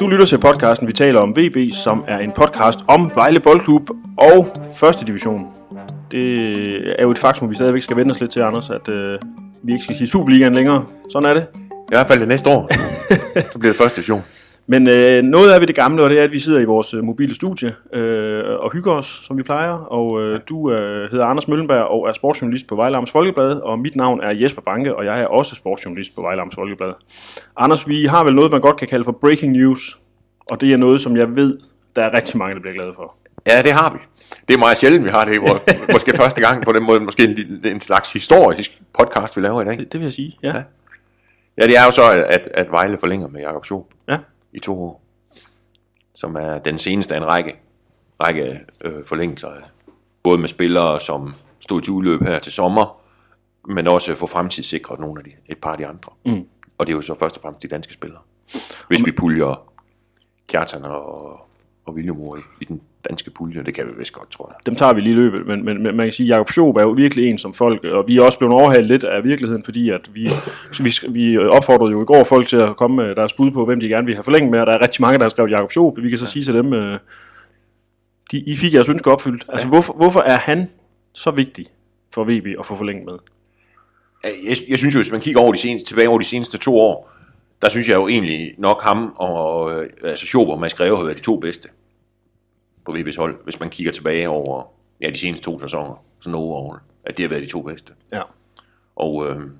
[0.00, 3.90] Du lytter til podcasten, vi taler om VB, som er en podcast om Vejle Boldklub
[4.18, 5.46] og første division.
[6.10, 9.18] Det er jo et faktum, vi stadigvæk skal vende os lidt til, Anders, at øh,
[9.62, 10.84] vi ikke skal sige Superligaen længere.
[11.12, 11.46] Sådan er det.
[11.54, 12.70] I hvert fald det næste år.
[13.52, 14.22] så bliver det første division.
[14.70, 16.94] Men øh, noget af ved det gamle, og det er, at vi sidder i vores
[16.94, 19.72] øh, mobile studie øh, og hygger os, som vi plejer.
[19.72, 23.78] Og øh, du øh, hedder Anders Møllenberg og er sportsjournalist på Vejle Amts Folkeblad, og
[23.78, 26.92] mit navn er Jesper Banke, og jeg er også sportsjournalist på Vejle Amts Folkeblad.
[27.56, 29.98] Anders, vi har vel noget, man godt kan kalde for breaking news,
[30.50, 31.58] og det er noget, som jeg ved,
[31.96, 33.14] der er rigtig mange, der bliver glade for.
[33.46, 33.98] Ja, det har vi.
[34.48, 35.38] Det er meget sjældent, vi har det.
[35.38, 35.58] Hvor,
[35.94, 37.00] måske første gang på den måde.
[37.00, 39.78] Måske en, en slags historisk podcast, vi laver i dag.
[39.78, 40.48] Det, det vil jeg sige, ja.
[40.48, 40.62] ja.
[41.62, 43.84] Ja, det er jo så, at, at Vejle forlænger med Jakob Schoop.
[44.08, 44.18] Ja
[44.58, 45.02] i to år,
[46.14, 47.56] som er den seneste af en række,
[48.22, 49.50] række øh, forlængelser,
[50.22, 53.00] både med spillere, som stod til udløb her til sommer,
[53.68, 56.12] men også få fremtidssikret nogle af de, et par af de andre.
[56.24, 56.48] Mm.
[56.78, 58.20] Og det er jo så først og fremmest de danske spillere.
[58.88, 59.72] Hvis vi puljer
[60.46, 61.40] Kjartan og,
[61.84, 64.66] og William i, i den danske pulje, det kan vi vist godt, tror jeg.
[64.66, 66.82] Dem tager vi lige løbet, men, men, men man kan sige, at Jacob Schob er
[66.82, 69.90] jo virkelig en som folk, og vi er også blevet overhalet lidt af virkeligheden, fordi
[69.90, 70.30] at vi,
[70.80, 73.80] vi, vi opfordrede jo i går folk til at komme med deres bud på, hvem
[73.80, 75.72] de gerne vil have forlænget med, og der er rigtig mange, der har skrevet Jacob
[75.72, 75.98] Schob.
[76.02, 76.30] Vi kan så ja.
[76.30, 76.98] sige til dem, øh,
[78.30, 79.44] de, I fik jeres ønske opfyldt.
[79.48, 79.68] Altså, ja.
[79.68, 80.70] hvorfor, hvorfor er han
[81.12, 81.66] så vigtig
[82.14, 83.14] for VB at få forlænget med?
[84.24, 86.78] Jeg, jeg synes jo, hvis man kigger over de seneste, tilbage over de seneste to
[86.78, 87.10] år,
[87.62, 91.04] der synes jeg jo egentlig nok ham og øh, altså Schober og Mads Greve har
[91.04, 91.68] været de to bedste
[92.88, 96.80] på VB's hold, hvis man kigger tilbage over ja, de seneste to sæsoner, sådan overall,
[97.04, 97.92] at det har været de to bedste.
[98.12, 98.22] Ja.
[98.96, 99.50] Og øh,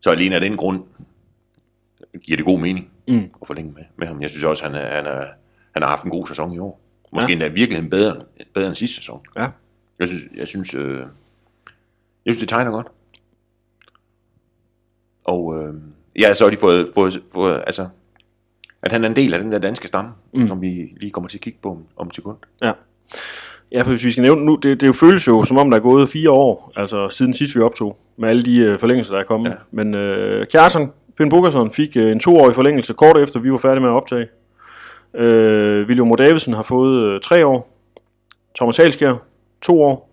[0.00, 0.84] så alene af den grund
[2.22, 3.30] giver det god mening mm.
[3.40, 4.22] at forlænge med, med ham.
[4.22, 5.26] Jeg synes også, han, er, han, er,
[5.72, 6.80] han har haft en god sæson i år.
[7.12, 7.32] Måske ja.
[7.32, 8.22] endda virkelig bedre,
[8.54, 9.20] bedre end sidste sæson.
[9.36, 9.48] Ja.
[9.98, 11.06] Jeg synes, jeg synes, øh, jeg
[12.34, 12.86] synes det tegner godt.
[15.24, 15.74] Og øh,
[16.18, 17.88] ja, så har de fået, fået, fået altså,
[18.82, 20.46] at han er en del af den der danske stamme, mm.
[20.46, 22.36] som vi lige kommer til at kigge på om, om et sekund.
[22.62, 22.72] Ja.
[23.72, 25.78] Ja, for hvis vi skal nævne nu, det, det jo føles jo, som om der
[25.78, 29.20] er gået fire år, altså siden sidst vi optog, med alle de uh, forlængelser, der
[29.20, 29.50] er kommet.
[29.50, 29.54] Ja.
[29.70, 33.80] Men uh, Kjartan, Finn Bukersson, fik uh, en toårig forlængelse kort efter, vi var færdige
[33.80, 34.26] med at optage.
[35.14, 37.72] Uh, William Davidsen har fået uh, tre år.
[38.58, 39.14] Thomas Halskjær,
[39.62, 40.10] to år.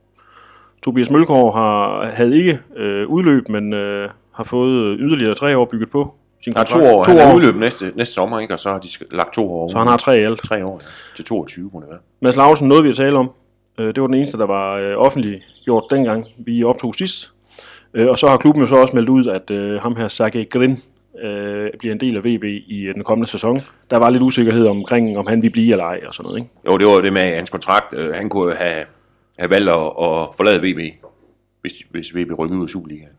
[0.83, 5.89] Tobias Mølgaard har, havde ikke uh, udløb, men uh, har fået yderligere tre år bygget
[5.89, 6.83] på sin kontrakt.
[6.83, 7.03] Ja, to år.
[7.03, 7.35] To han år.
[7.35, 8.53] udløb næste, næste sommer, ikke?
[8.53, 9.67] og så har de lagt to år.
[9.71, 10.39] Så han har tre alt.
[10.39, 10.87] Tre år, ja.
[11.15, 11.99] Til 22 må det være.
[12.21, 13.31] Mads Lausen, noget vi har talt om.
[13.79, 17.31] Øh, det var den eneste, der var øh, offentlig gjort dengang, vi optog sidst.
[17.93, 20.79] Øh, og så har klubben jo så også meldt ud, at ham her, Sergej Grin,
[21.79, 23.61] bliver en del af VB i den kommende sæson.
[23.89, 26.49] Der var lidt usikkerhed omkring, om han ville blive eller ej og sådan noget, ikke?
[26.67, 28.15] Jo, det var det med hans kontrakt.
[28.15, 28.83] Han kunne have,
[29.39, 30.79] have valgt at, at forlade VB,
[31.61, 33.09] hvis, hvis VB rykkede ud af Superligaen.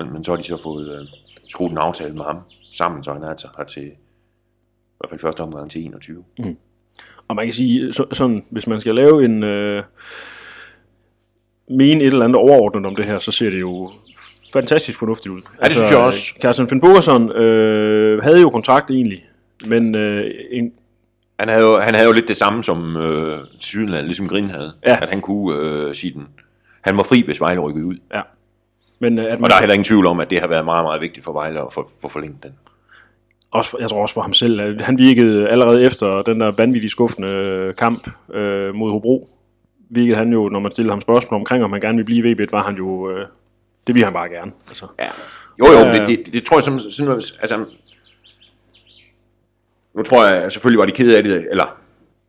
[0.00, 1.08] Men så har de så fået
[1.48, 2.36] skruet en aftale med ham
[2.72, 3.96] sammen, så han altså har til, i
[4.98, 6.24] hvert fald første omgang til 21.
[6.38, 6.56] Mm.
[7.28, 9.82] Og man kan sige, så, sådan, hvis man skal lave en, øh,
[11.70, 13.90] mene et eller andet overordnet om det her, så ser det jo
[14.52, 15.40] fantastisk fornuftigt ud.
[15.62, 16.34] Ja, det synes jeg altså, også.
[16.40, 19.24] Carsten Finn Bogerson øh, havde jo kontrakt egentlig,
[19.66, 20.72] men øh, en,
[21.40, 24.72] han havde, jo, han havde jo lidt det samme som øh, Sydland, ligesom Grin havde.
[24.86, 24.98] Ja.
[25.02, 26.28] At han kunne øh, sige den.
[26.80, 27.96] Han var fri, hvis Vejle rykkede ud.
[28.14, 28.20] Ja.
[29.00, 30.64] Men, øh, at man og der er heller ingen tvivl om, at det har været
[30.64, 32.52] meget, meget vigtigt for Vejle at få, få forlænget den.
[33.50, 37.28] Også, jeg tror også for ham selv, han virkede allerede efter den der vanvittige skuffende
[37.28, 39.28] øh, kamp øh, mod Hobro,
[39.90, 42.52] virkede han jo, når man stillede ham spørgsmål omkring, om han gerne ville blive VB,
[42.52, 43.26] var han jo, øh,
[43.86, 44.52] det ville han bare gerne.
[44.68, 44.86] Altså.
[44.98, 45.08] Ja.
[45.58, 47.64] Jo, jo, øh, det, det, det, tror jeg som, sådan, altså,
[49.94, 51.76] nu tror jeg, selvfølgelig var de kede af det, eller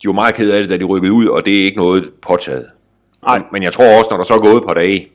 [0.04, 2.14] de var meget kede af det, da de rykkede ud, og det er ikke noget
[2.22, 2.66] påtaget.
[3.24, 3.42] Nej.
[3.52, 5.10] Men, jeg tror også, når der så er gået på dage,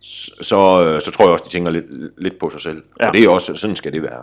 [0.00, 1.84] så, øh, så tror jeg også, de tænker lidt,
[2.18, 2.82] lidt på sig selv.
[3.00, 3.08] Ja.
[3.08, 4.22] Og det er også, sådan skal det være.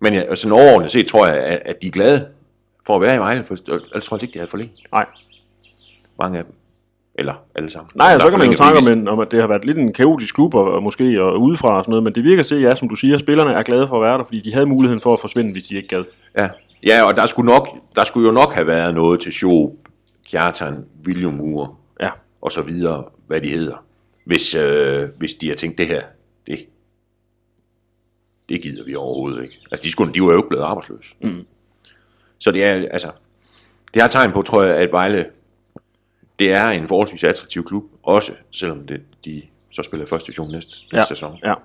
[0.00, 2.28] Men ja, sådan overordnet set tror jeg, at, at de er glade
[2.86, 4.74] for at være i Vejle, for ellers tror jeg ikke, de havde for længe.
[4.92, 5.06] Nej.
[6.18, 6.54] Mange af dem.
[7.14, 7.90] Eller alle sammen.
[7.94, 10.34] Nej, så kan man jo snakke om, om, at det har været lidt en kaotisk
[10.34, 12.88] klub, og, og måske og udefra og sådan noget, men det virker til, ja, som
[12.88, 15.20] du siger, spillerne er glade for at være der, fordi de havde muligheden for at
[15.20, 16.04] forsvinde, hvis de ikke gad.
[16.38, 16.48] Ja,
[16.82, 19.72] ja og der skulle, nok, der skulle jo nok have været noget til Schob,
[20.30, 21.68] Kjartan, William Ure,
[22.00, 22.10] ja.
[22.42, 23.83] og så videre, hvad de hedder
[24.24, 26.02] hvis, øh, hvis de har tænkt, det her,
[26.46, 26.66] det,
[28.48, 29.60] det gider vi overhovedet ikke.
[29.70, 31.14] Altså, de, skulle, de var jo ikke blevet arbejdsløse.
[31.20, 31.46] Mm.
[32.38, 33.10] Så det er, altså,
[33.94, 35.26] det har tegn på, tror jeg, at Vejle,
[36.38, 39.42] det er en forholdsvis attraktiv klub, også selvom det, de
[39.72, 41.04] så spiller første division næste, næste ja.
[41.04, 41.38] sæson.
[41.44, 41.52] Ja.
[41.52, 41.60] Og,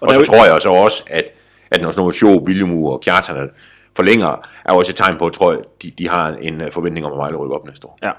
[0.00, 0.24] og så jo...
[0.24, 1.24] tror jeg så også, at,
[1.70, 3.50] at når sådan noget show, William og Kjartan
[3.96, 7.12] forlænger, er også et tegn på, tror jeg, de, de har en øh, forventning om
[7.12, 7.98] at Vejle rykke op næste år.
[8.02, 8.12] Ja.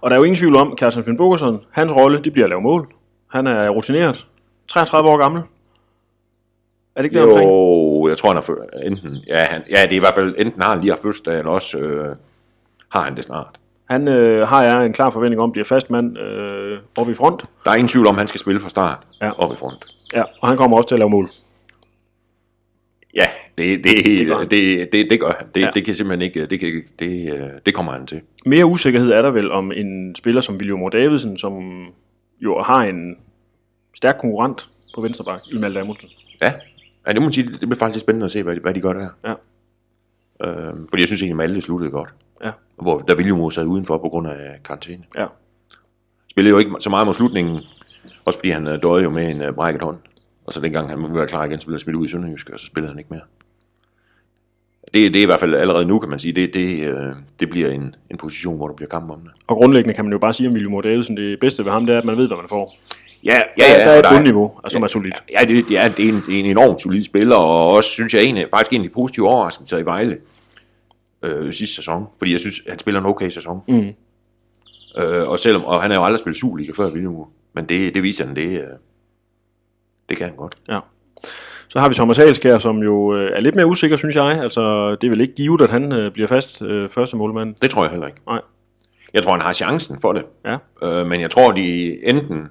[0.00, 2.50] Og der er jo ingen tvivl om, Carsten Finn Bogerson, hans rolle, det bliver at
[2.50, 2.88] lave mål.
[3.32, 4.26] Han er rutineret.
[4.68, 5.42] 33 år gammel.
[6.96, 7.48] Er det ikke det jo, omkring?
[7.50, 10.62] to, jeg tror han har enten, ja, han, ja, det er i hvert fald, enten
[10.62, 12.16] har han lige haft fødselsdag, eller også øh,
[12.88, 13.46] har han det snart.
[13.90, 17.42] Han øh, har jeg en klar forventning om, bliver fast mand øh, oppe i front.
[17.64, 19.30] Der er ingen tvivl om, at han skal spille fra start Ja.
[19.38, 19.84] op i front.
[20.14, 21.28] Ja, og han kommer også til at lave mål.
[23.16, 23.26] Ja,
[23.58, 24.48] det, det, det, gør han.
[24.50, 25.46] det, det, det gør han.
[25.54, 25.70] Det, Ja.
[25.74, 28.20] det kan simpelthen ikke, det, kan, det, øh, det kommer han til.
[28.46, 31.84] Mere usikkerhed er der vel om en spiller som William Moore Davidsen, som
[32.42, 33.16] jo har en
[33.94, 36.08] stærk konkurrent på venstre bak i Malte Amundsen.
[36.42, 36.52] Ja,
[37.06, 38.80] ja det må man sige, det bliver faktisk spændende at se, hvad de, hvad de
[38.80, 39.08] gør der.
[39.24, 39.34] Ja.
[40.46, 42.08] Øhm, fordi jeg synes egentlig, at Malte sluttede godt.
[42.44, 42.50] Ja.
[42.82, 45.02] Hvor der ville jo sad udenfor på grund af karantæne.
[45.16, 45.26] Ja.
[46.30, 47.60] Spillede jo ikke så meget mod slutningen,
[48.24, 49.96] også fordi han øh, døde jo med en øh, brækket hånd.
[50.46, 52.58] Og så dengang han være klar igen, så blev han smidt ud i Sønderjysk, og
[52.58, 53.22] så spillede han ikke mere.
[54.94, 57.50] Det, det er i hvert fald allerede nu, kan man sige, det, det, øh, det
[57.50, 59.30] bliver en, en position, hvor der bliver kamp om det.
[59.46, 61.86] Og grundlæggende kan man jo bare sige om William Moore Davidsen, det bedste ved ham,
[61.86, 62.76] det er, at man ved, hvad man får.
[63.24, 65.22] Ja, ja, Ja, der er et bundniveau, altså, som er solidt.
[65.32, 68.38] Ja, det, ja det, er en, en enormt solid spiller, og også synes jeg en,
[68.54, 70.18] faktisk en af de positive overraskelser i Vejle
[71.22, 72.06] øh, sidste sæson.
[72.18, 73.60] Fordi jeg synes, han spiller en okay sæson.
[73.68, 73.88] Mm.
[74.98, 78.02] Øh, og selvom og han har jo aldrig spillet Superliga før William men det, det
[78.02, 78.66] viser han, det, øh,
[80.08, 80.54] det kan han godt.
[80.68, 80.80] Ja.
[81.68, 84.42] Så har vi Thomas Halskær, som jo øh, er lidt mere usikker, synes jeg.
[84.42, 87.54] Altså, det er vel ikke givet, at han øh, bliver fast øh, første målmand.
[87.62, 88.20] Det tror jeg heller ikke.
[88.26, 88.40] Nej.
[89.14, 90.24] Jeg tror, han har chancen for det.
[90.44, 90.56] Ja.
[90.82, 92.48] Øh, men jeg tror, de enten...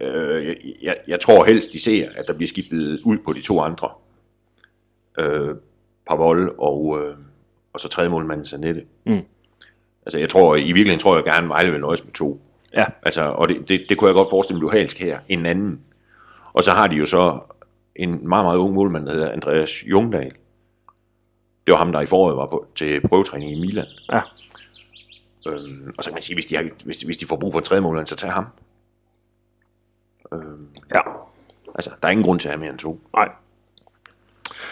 [0.00, 3.40] Øh, jeg, jeg, jeg tror helst, de ser, at der bliver skiftet ud på de
[3.40, 3.88] to andre.
[5.18, 5.54] Øh,
[6.08, 7.14] Pavol og, øh,
[7.72, 8.82] og så tredje målmanden Sanette.
[9.06, 9.20] Mm.
[10.06, 12.40] Altså, jeg tror, i virkeligheden tror jeg gerne, Vejle vil nøjes med to.
[12.74, 12.84] Ja.
[13.02, 15.80] Altså, og det, det, det kunne jeg godt forestille mig, Johansk her, en anden.
[16.52, 17.38] Og så har de jo så
[17.96, 20.32] en meget, meget ung målmand, der hedder Andreas Jungdal.
[21.66, 23.86] Det var ham, der i foråret var på, til prøvetræning i Milan.
[24.12, 24.20] Ja.
[25.46, 27.52] Øhm, og så kan man sige, hvis de, har, hvis, de, hvis de får brug
[27.52, 28.46] for en tredje målmand, så tag ham.
[30.34, 31.00] Øhm, Ja.
[31.74, 33.00] altså, der er ingen grund til at have mere end to.
[33.14, 33.28] Nej.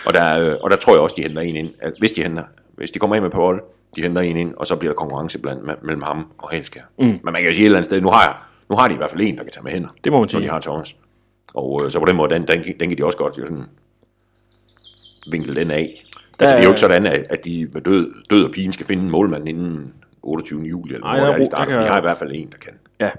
[0.07, 1.75] Og der, øh, og der tror jeg også, de henter en ind.
[1.79, 3.63] At hvis de henter, hvis de kommer ind med Paul,
[3.97, 6.81] de henter en ind, og så bliver der konkurrence blandt, me- mellem ham og Helskær.
[6.99, 7.05] Mm.
[7.07, 8.35] Men man kan jo sige et eller andet sted, nu har, jeg,
[8.71, 9.89] nu har de i hvert fald en, der kan tage med hænder.
[10.05, 10.43] Det må man Når sige.
[10.43, 10.97] de har Thomas.
[11.55, 13.65] Og øh, så på den måde, den, den, den kan de også godt jo sådan
[15.31, 16.05] vinkle den af.
[16.41, 18.87] Altså, det er jo ikke sådan, at, at de med død, død og pigen skal
[18.87, 19.93] finde en målmand inden
[20.23, 20.63] 28.
[20.63, 21.73] juli, eller Ej, hvor der der er er, de starter.
[21.73, 22.73] der for De kan- har i hvert fald en, der kan.
[23.01, 23.11] Ja.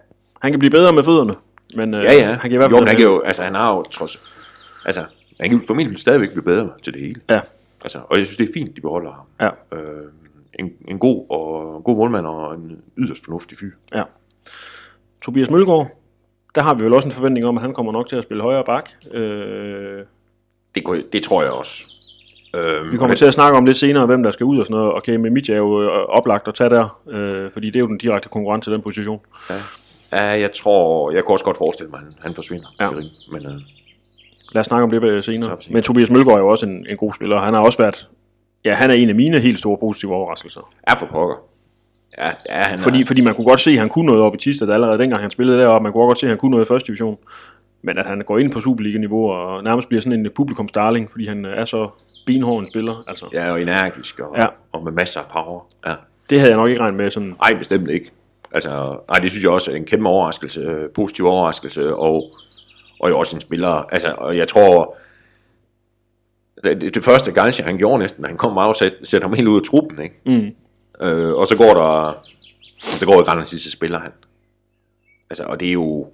[0.42, 1.36] Han kan blive bedre med fødderne.
[1.76, 2.26] Men øh, Ja, ja.
[2.28, 2.82] han kan i hvert jo, fald...
[2.82, 4.24] men han kan jo, altså han har jo trods,
[4.86, 5.06] altså
[5.40, 7.22] han kan formentlig stadigvæk blive bedre til det hele.
[7.30, 7.40] Ja.
[7.84, 9.52] Altså, og jeg synes, det er fint, de beholder ham.
[9.72, 9.78] Ja.
[9.78, 10.04] Øh,
[10.60, 13.72] en, en god og en god målmand og en yderst fornuftig fyr.
[13.96, 14.04] Ja.
[15.22, 15.88] Tobias Mølgaard,
[16.56, 18.44] der har vi vel også en forventning om, at han kommer nok til at spille
[18.44, 18.90] højre bak.
[19.14, 20.04] Øh,
[20.76, 21.88] Det, går, det tror jeg også.
[22.56, 24.78] Øh, vi kommer til at snakke om lidt senere, hvem der skal ud og sådan
[24.78, 24.94] noget.
[24.94, 27.88] Okay, med Mitja er jo øh, oplagt at tage der, øh, fordi det er jo
[27.88, 29.20] den direkte konkurrent til den position.
[30.12, 32.68] Ja, jeg tror, jeg kunne også godt forestille mig, at han, han forsvinder.
[32.80, 32.90] Ja.
[33.32, 33.62] Men øh,
[34.52, 35.52] Lad os snakke om det øh, senere.
[35.52, 35.74] Er senere.
[35.74, 37.40] Men Tobias Mølgaard er jo også en, en god spiller.
[37.40, 38.10] Han har også været...
[38.66, 40.70] Ja, han er en af mine helt store positive overraskelser.
[40.84, 41.36] er for pokker.
[42.18, 44.36] Ja, ja han Fordi, er, fordi man kunne godt se, at han kunne noget op
[44.36, 45.84] i Tisted allerede dengang han spillede deroppe.
[45.84, 47.18] Man kunne godt se, at han kunne noget i første division.
[47.82, 51.46] Men at han går ind på Superliga-niveau og nærmest bliver sådan en publikumsdarling, fordi han
[51.46, 51.90] er så
[52.26, 53.04] benhård en spiller.
[53.08, 54.42] Altså, ja, og energisk og, Ja.
[54.42, 54.48] ja.
[54.72, 55.62] og med masser af power.
[55.88, 55.94] Ja.
[56.30, 57.12] det havde jeg nok ikke regnet med.
[57.12, 58.12] Sådan, Nej, bestemt ikke.
[58.52, 62.24] Altså, nej, det synes jeg også er en kæmpe overraskelse, øh, positiv overraskelse, og,
[63.00, 64.96] og jo også en spiller, altså, og jeg tror,
[66.64, 69.48] det, det, det første Galcia, han gjorde næsten, han kom og sætte, sætte ham helt
[69.48, 70.16] ud af truppen, ikke?
[70.26, 70.56] mm,
[71.02, 72.24] Øh, og så går der,
[72.78, 74.12] så går der Granat så spiller han.
[75.30, 76.08] Altså, og det er jo,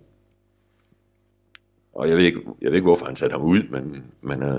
[1.93, 4.49] og jeg ved ikke, jeg ved ikke hvorfor han satte ham ud, men, men, øh,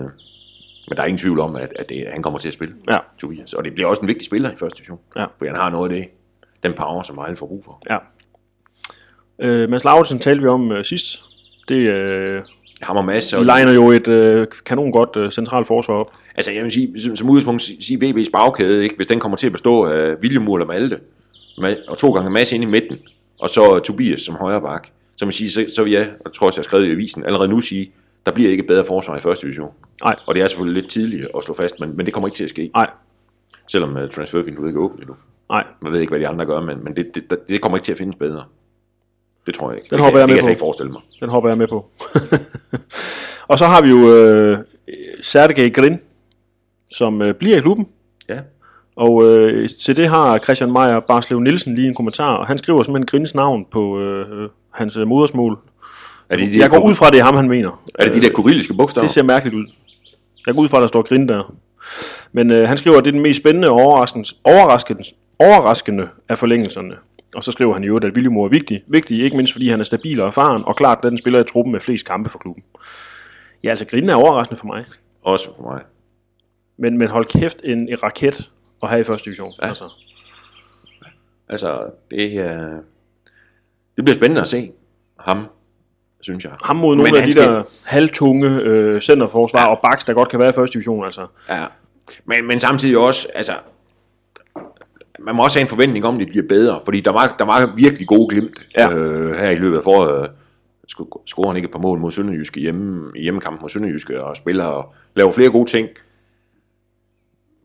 [0.88, 2.98] men der er ingen tvivl om, at, at det, han kommer til at spille, ja,
[3.18, 3.52] Tobias.
[3.54, 5.24] Og det bliver også en vigtig spiller i første division, Ja.
[5.38, 6.08] fordi han har noget af det,
[6.62, 7.82] den power, som Vejle får brug for.
[7.90, 7.98] ja.
[9.38, 11.20] Øh, Mads Lauritsen talte vi om øh, sidst.
[11.68, 12.42] Det øh,
[12.82, 16.12] Ham og Mads, og legner jo et øh, kanon godt øh, centralt forsvar op.
[16.34, 18.96] Altså, jeg vil sige, som, som udgangspunkt sige, VB's bagkæde, ikke?
[18.96, 21.00] hvis den kommer til at bestå af William eller Malte,
[21.58, 22.98] Ma- og to gange Mads inde i midten,
[23.38, 26.46] og så Tobias som højre bak, så, man sige, så, så vil jeg, og tror
[26.46, 27.92] også, jeg har skrevet i avisen, allerede nu sige,
[28.26, 29.70] der bliver ikke bedre forsvar i første division.
[30.04, 32.36] Nej, Og det er selvfølgelig lidt tidligt at slå fast, men, men det kommer ikke
[32.36, 32.90] til at ske, nej,
[33.68, 35.16] selvom uh, transfervinduet ikke er åbent endnu.
[35.50, 35.64] nej.
[35.80, 37.92] Man ved ikke, hvad de andre gør, men, men det, det, det kommer ikke til
[37.92, 38.44] at findes bedre.
[39.46, 39.90] Det tror jeg ikke.
[39.90, 40.46] Den det hopper kan, jeg det med kan på.
[40.48, 41.00] jeg ikke forestille mig.
[41.20, 41.86] Den hopper jeg med på.
[43.50, 44.58] og så har vi jo øh,
[45.20, 45.98] Sergej Grin,
[46.90, 47.86] som øh, bliver i klubben.
[48.28, 48.38] Ja.
[48.96, 52.82] Og øh, til det har Christian Meier Barslev Nielsen lige en kommentar, og han skriver
[52.82, 55.58] simpelthen Grins navn på øh, hans øh, modersmål.
[56.30, 57.84] Er det de, Jeg går ud fra, det er ham, han mener.
[57.98, 59.06] er det de der kyrilliske bogstaver?
[59.06, 59.64] Det ser mærkeligt ud.
[60.46, 61.54] Jeg går ud fra, der står Grin der.
[62.32, 65.04] Men øh, han skriver, at det er den mest spændende og overraskende, overraskende,
[65.38, 66.94] overraskende af forlængelserne.
[67.36, 68.82] Og så skriver han i øvrigt, at William er vigtig.
[68.90, 71.72] Vigtig ikke mindst, fordi han er stabil og erfaren, og klart den spiller i truppen
[71.72, 72.64] med flest kampe for klubben.
[73.64, 74.84] Ja, altså Grin er overraskende for mig.
[75.22, 75.82] Også for mig.
[76.78, 78.50] Men, men hold kæft, en, en raket
[78.82, 79.52] at have i første division.
[79.62, 79.66] Ja.
[79.68, 79.84] Altså.
[81.48, 82.46] Altså, det, øh,
[83.96, 84.72] det bliver spændende at se
[85.20, 85.46] ham,
[86.20, 86.52] synes jeg.
[86.64, 89.74] Ham mod nogle af de skal- der halvtunge øh, centerforsvar ja.
[89.74, 91.04] og baks, der godt kan være i første division.
[91.04, 91.26] Altså.
[91.48, 91.64] Ja.
[92.24, 93.52] Men, men samtidig også, altså,
[95.18, 97.44] man må også have en forventning om, at det bliver bedre, fordi der var, der
[97.44, 98.94] var virkelig gode glimt Ja.
[98.96, 100.30] øh, her i løbet af foråret.
[100.92, 104.36] Sco- Scorer han ikke et par mål mod Sønderjyske hjemme, i hjemmekampen mod Sønderjyske, og
[104.36, 105.88] spiller og laver flere gode ting.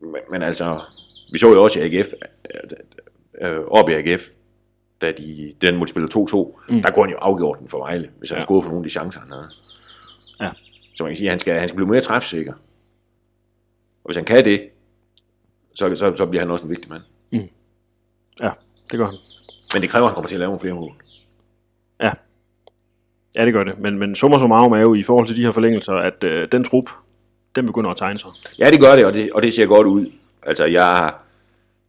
[0.00, 0.80] Men, men altså,
[1.32, 2.08] vi så jo også i AGF,
[3.42, 4.28] øh, op i AGF,
[5.00, 6.82] da de, den måtte spille 2-2, mm.
[6.82, 8.44] der går han jo afgjort den for Vejle, hvis han ja.
[8.44, 9.48] scorede på nogle af de chancer, han havde.
[10.40, 10.50] Ja.
[10.94, 12.52] Så man kan sige, at han skal, han skal blive mere træfsikker.
[14.04, 14.68] Og hvis han kan det,
[15.74, 17.02] så, så, så bliver han også en vigtig mand.
[18.42, 18.50] Ja,
[18.90, 19.14] det gør han.
[19.74, 20.92] Men det kræver, at han kommer til at lave nogle flere mål.
[22.00, 22.10] Ja.
[23.36, 23.78] Ja, det gør det.
[23.78, 26.64] Men, men summa summarum er jo i forhold til de her forlængelser, at øh, den
[26.64, 26.90] trup,
[27.56, 28.30] den begynder at tegne sig.
[28.58, 30.06] Ja, det gør det, og det, og det ser godt ud.
[30.42, 31.14] Altså, jeg,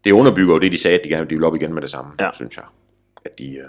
[0.04, 1.90] det underbygger jo det, de sagde, at de gerne de vil op igen med det
[1.90, 2.30] samme, Ja.
[2.34, 2.66] synes jeg.
[3.26, 3.64] At de, øh,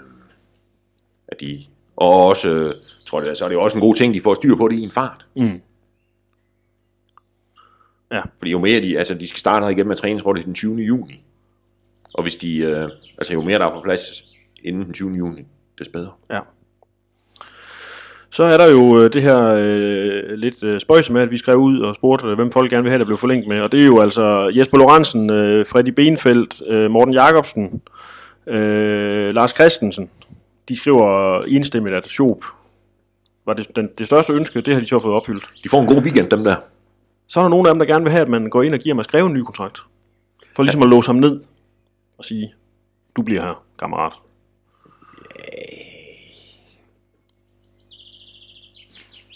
[1.27, 1.65] at de
[1.95, 2.73] og også, øh,
[3.07, 4.81] tror jeg, så er det også en god ting, de får styr på det i
[4.83, 5.25] en fart.
[5.35, 5.61] Mm.
[8.11, 8.21] Ja.
[8.37, 10.53] Fordi jo mere de, altså de skal starte igen med træning, tror det er den
[10.53, 10.75] 20.
[10.75, 11.21] juni.
[12.15, 14.23] Og hvis de, øh, altså jo mere der er på plads
[14.63, 15.11] inden den 20.
[15.11, 15.41] juni,
[15.79, 16.11] des bedre.
[16.31, 16.39] Ja.
[18.29, 21.57] Så er der jo øh, det her øh, lidt øh, spøjse med, at vi skrev
[21.57, 23.61] ud og spurgte, øh, hvem folk gerne vil have, der blev forlængt med.
[23.61, 27.81] Og det er jo altså Jesper Lorentzen, øh, Freddy Benfeldt, øh, Morten Jacobsen,
[28.47, 30.09] øh, Lars Christensen.
[30.69, 32.45] De skriver enstemmigt, at Schoop
[33.45, 35.49] var det, den, det største ønske, det har de så fået opfyldt.
[35.63, 36.55] De får en god weekend, dem der.
[37.27, 38.79] Så er der nogen af dem, der gerne vil have, at man går ind og
[38.79, 39.79] giver ham at skrive en ny kontrakt.
[40.55, 41.39] For ligesom at låse ham ned
[42.17, 42.53] og sige,
[43.15, 44.13] du bliver her, kammerat.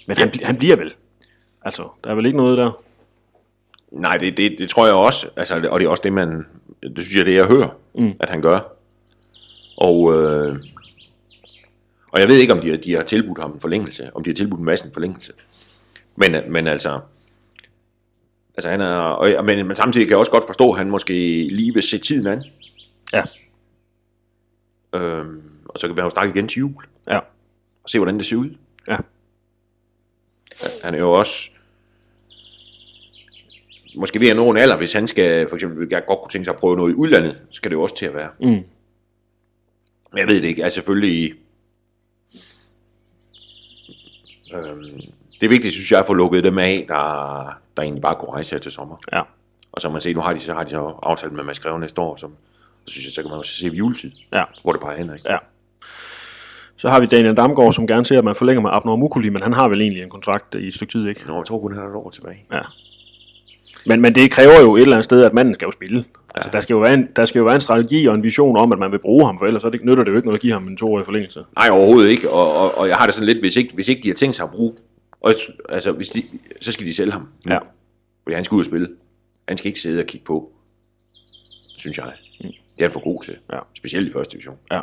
[0.08, 0.94] Men han, han bliver vel.
[1.62, 2.72] Altså, der er vel ikke noget der.
[3.92, 6.46] Nej, det, det, det tror jeg også, altså, og det er også det, man,
[6.84, 8.14] det synes jeg, det jeg hører, Mm.
[8.20, 8.60] at han gør.
[9.78, 10.60] Og, øh,
[12.12, 14.30] og jeg ved ikke, om de, har- de har tilbudt ham en forlængelse, om de
[14.30, 15.34] har tilbudt en masse en forlængelse.
[16.16, 17.00] Men, men altså,
[18.58, 21.14] altså han er, og, men, men samtidig kan jeg også godt forstå, at han måske
[21.52, 22.44] lige vil se tiden an.
[23.14, 23.24] Ja.
[24.94, 27.18] Øhm, og så kan vi jo snakke igen til jul, Ja.
[27.84, 28.50] og se, hvordan det ser ud.
[28.88, 28.98] Ja.
[30.84, 31.50] Han er jo også
[33.96, 36.46] måske ved at nå en alder, hvis han skal, for eksempel, jeg godt kunne tænke
[36.46, 38.30] sig at prøve noget i udlandet, skal det jo også til at være.
[38.40, 38.46] Mm.
[40.12, 41.34] Men jeg ved det ikke, altså selvfølgelig,
[44.56, 45.00] øhm,
[45.42, 46.96] det vigtige, synes jeg, er at få lukket dem af, der,
[47.78, 48.96] der egentlig bare kunne rejse her til sommer.
[49.12, 49.22] Ja.
[49.72, 51.56] Og så man se, nu har de så, har de så aftalt med, at man
[51.56, 52.36] skriver næste år, som,
[52.86, 54.44] så synes jeg, så kan man også se juletid, Ja.
[54.62, 55.32] hvor det peger hen, ikke?
[55.32, 55.38] Ja.
[56.78, 59.42] Så har vi Daniel Damgaard, som gerne ser, at man forlænger med Abner Mukuli, men
[59.44, 61.22] han har vel egentlig en kontrakt i et stykke tid, ikke?
[61.28, 62.38] Nå, jeg tror kun, han har et år tilbage.
[62.54, 62.60] Ja.
[63.86, 66.06] Men, men det kræver jo et eller andet sted, at manden skal jo spille.
[66.36, 68.58] Altså, der, skal jo være en, der skal jo være en strategi og en vision
[68.58, 70.38] om, at man vil bruge ham, for ellers så det, nytter det jo ikke noget
[70.38, 71.44] at give ham en toårig forlængelse.
[71.56, 74.02] Nej, overhovedet ikke, og, og, og jeg har det sådan lidt, hvis ikke, hvis ikke
[74.04, 74.74] de har tænkt sig at bruge,
[75.22, 75.34] og,
[75.70, 76.24] altså, hvis de,
[76.62, 77.28] så skal de sælge ham.
[77.48, 77.58] Ja.
[78.24, 78.88] Fordi han skal ud og spille.
[79.48, 80.52] Han skal ikke sidde og kigge på,
[81.78, 82.12] synes jeg.
[82.80, 83.38] Det er han for god til.
[83.54, 83.60] Ja.
[83.78, 84.58] Specielt i første division.
[84.72, 84.80] Ja.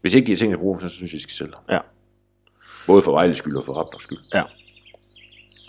[0.00, 1.52] Hvis ikke de har tænkt sig at bruge så synes jeg, de skal sælge.
[1.70, 1.78] Ja.
[2.86, 4.18] Både for Vejles skyld og for Raptors skyld.
[4.34, 4.42] Ja.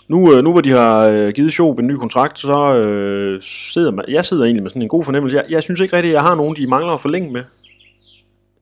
[0.08, 3.90] Nu, øh, nu hvor de har øh, givet Schob en ny kontrakt, så øh, sidder
[3.90, 5.36] man, jeg sidder egentlig med sådan en god fornemmelse.
[5.36, 7.42] Jeg, jeg synes ikke rigtigt, at jeg har nogen, de mangler at forlænge med.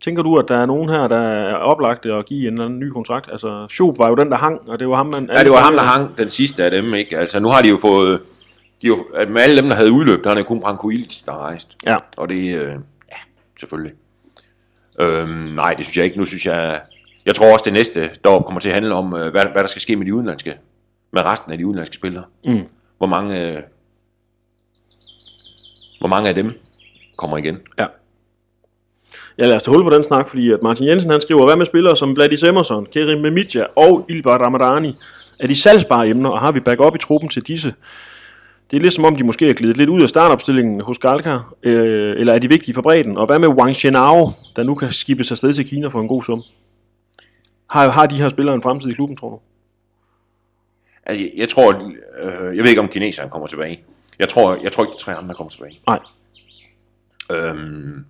[0.04, 2.80] Tænker du, at der er nogen her, der er oplagt at give en eller anden
[2.80, 3.28] ny kontrakt?
[3.32, 5.30] Altså, Schob var jo den, der hang, og det var ham, man...
[5.32, 7.18] Ja, det var ham, der hang den sidste af dem, ikke?
[7.18, 8.20] Altså, nu har de jo fået...
[8.82, 11.32] De jo- med alle dem, der havde udløb, der er det kun Branko Ilic, der
[11.32, 11.76] har rejst.
[11.86, 12.68] Ja, Og det, øh,
[13.12, 13.16] ja,
[13.60, 13.92] selvfølgelig.
[15.00, 16.18] Øhm, nej, det synes jeg ikke.
[16.18, 16.80] Nu synes jeg,
[17.26, 19.66] jeg tror også, det næste der kommer til at handle om, øh, hvad, hvad der
[19.66, 20.54] skal ske med de udenlandske,
[21.12, 22.24] med resten af de udenlandske spillere.
[22.44, 22.60] Mm.
[22.98, 23.62] Hvor mange, øh,
[26.00, 26.52] hvor mange af dem
[27.18, 27.58] kommer igen.
[27.78, 27.86] ja.
[29.38, 31.56] Ja, lad os tage hul på den snak, fordi at Martin Jensen han skriver, hvad
[31.56, 34.94] med spillere som Vladis Emerson, Kerim Memidja og Ilbar Ramadani?
[35.40, 37.74] Er de salgsbare emner, og har vi backup i truppen til disse?
[38.72, 41.38] Det er lidt som om, de måske er glidet lidt ud af startopstillingen hos Galka,
[41.62, 43.16] øh, eller er de vigtige for bredden?
[43.16, 46.22] Og hvad med Wang Shenao, der nu kan skibes afsted til Kina for en god
[46.22, 46.42] sum?
[47.70, 49.40] Har, har de her spillere en fremtid i klubben, tror du?
[51.06, 53.80] Altså, jeg, jeg tror, øh, jeg ved ikke, om kineseren kommer tilbage.
[54.18, 55.80] Jeg tror, jeg tror ikke, de tre andre kommer tilbage.
[55.86, 55.98] Nej.
[57.30, 58.04] Øhm,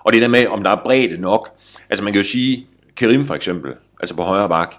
[0.00, 1.48] og det der med, om der er bredde nok.
[1.90, 4.74] Altså man kan jo sige, Kerim for eksempel, altså på højre bak,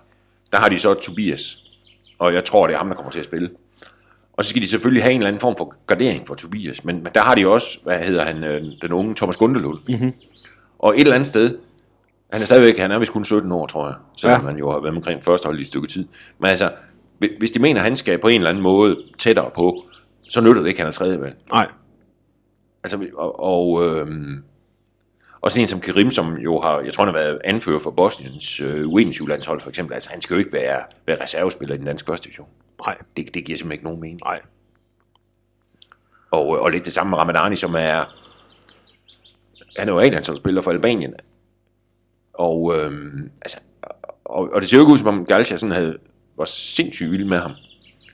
[0.51, 1.57] der har de så Tobias.
[2.19, 3.49] Og jeg tror, det er ham, der kommer til at spille.
[4.39, 6.85] Og så skal de selvfølgelig have en eller anden form for gardering for Tobias.
[6.85, 9.79] Men, men der har de også, hvad hedder han, øh, den unge Thomas Gundelund.
[9.89, 10.13] Mm-hmm.
[10.79, 11.57] Og et eller andet sted,
[12.33, 13.95] han er stadigvæk, han er vist kun 17 år, tror jeg.
[14.17, 14.47] Selvom Ja.
[14.47, 16.07] han jo har været omkring første hold i et stykke tid.
[16.39, 16.71] Men altså,
[17.39, 19.83] Hvis- de mener, at han skal på en eller anden måde tættere på,
[20.29, 21.35] så nytter det ikke, at han er tredje valg.
[21.51, 21.67] Nej.
[22.83, 24.43] Altså, og, og, øhm,
[25.41, 27.91] og sådan en som Karim, som jo har, jeg tror, han har været anfører for
[27.91, 31.85] Bosniens øh, U21-landshold for eksempel, altså han skal jo ikke være, være reservespiller i den
[31.85, 32.47] danske første division.
[32.85, 32.97] Nej.
[33.17, 34.21] Det, det giver simpelthen ikke nogen mening.
[34.25, 34.39] Nej.
[36.31, 38.15] Og, og lidt det samme med Ramadani, som er,
[39.77, 41.13] han er jo A-landsholdsspiller for Albanien.
[42.33, 43.57] Og, øhm, altså,
[44.25, 45.97] og, og det ser jo ikke ud, som om Galcia sådan havde,
[46.37, 47.51] var sindssygt vild med ham.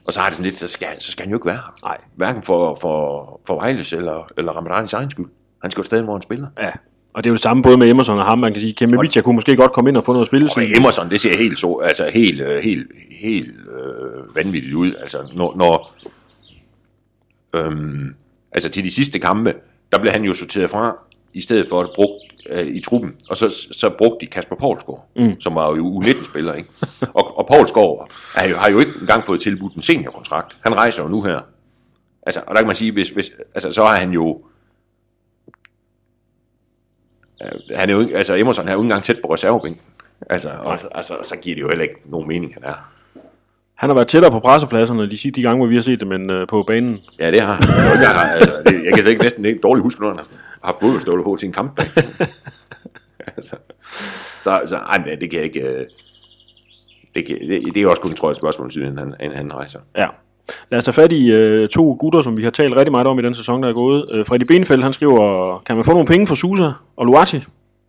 [0.08, 1.76] Og så har det sådan lidt, så skal, så skal han jo ikke være her.
[1.84, 1.98] Nej.
[2.16, 5.30] Hverken for, for, for Vejles eller, eller Ramadanis egen skyld.
[5.62, 6.48] Han skal jo stadig, hvor han spiller.
[6.60, 6.72] Ja.
[7.16, 8.40] Og det er jo det samme både med Emerson og ham.
[8.40, 10.44] Man kan sige, Kempe Vicja kunne måske godt komme ind og få noget spil.
[10.44, 14.94] Og Emerson, det ser helt så, altså helt, øh, helt, helt øh, vanvittigt ud.
[15.02, 15.96] Altså, når, når
[17.56, 18.16] øhm,
[18.52, 19.54] altså til de sidste kampe,
[19.92, 20.98] der blev han jo sorteret fra,
[21.34, 25.10] i stedet for at brugt øh, i truppen, og så, så brugte de Kasper Poulsgaard,
[25.16, 25.42] mm.
[25.42, 26.70] som var jo U19-spiller, ikke?
[27.14, 30.58] Og, og Poulsgaard er jo, har jo ikke engang fået tilbudt en seniorkontrakt.
[30.64, 31.40] Han rejser jo nu her.
[32.24, 34.42] Altså, og der kan man sige, hvis, hvis, altså, så har han jo
[37.76, 39.82] han er jo ikke, altså Emerson er jo ikke engang tæt på reservebænken.
[40.30, 42.92] Altså, og, altså, så giver det jo heller ikke nogen mening, han er.
[43.76, 46.32] Han har været tættere på pressepladserne de, de gange, hvor vi har set dem end
[46.32, 47.00] øh, på banen.
[47.20, 48.02] Ja, det har han.
[48.02, 50.28] Jeg, har, altså, det, jeg kan ikke næsten ikke dårligt huske, når han har
[50.64, 51.86] haft fodboldstøvler på til en kampdag.
[53.38, 53.56] altså,
[54.44, 55.62] så, så ej, men det kan jeg ikke...
[55.62, 55.86] øh,
[57.16, 59.80] Det, kan, det, det er også kun, tror jeg, et spørgsmål, siden han, han rejser.
[59.98, 60.08] Ja.
[60.72, 63.20] Lad os tage fat i øh, to gutter, som vi har talt rigtig meget om
[63.20, 64.06] i den sæson, der er gået.
[64.12, 67.44] Øh, Freddy Benfeldt, han skriver, kan man få nogle penge for Susa og Luati?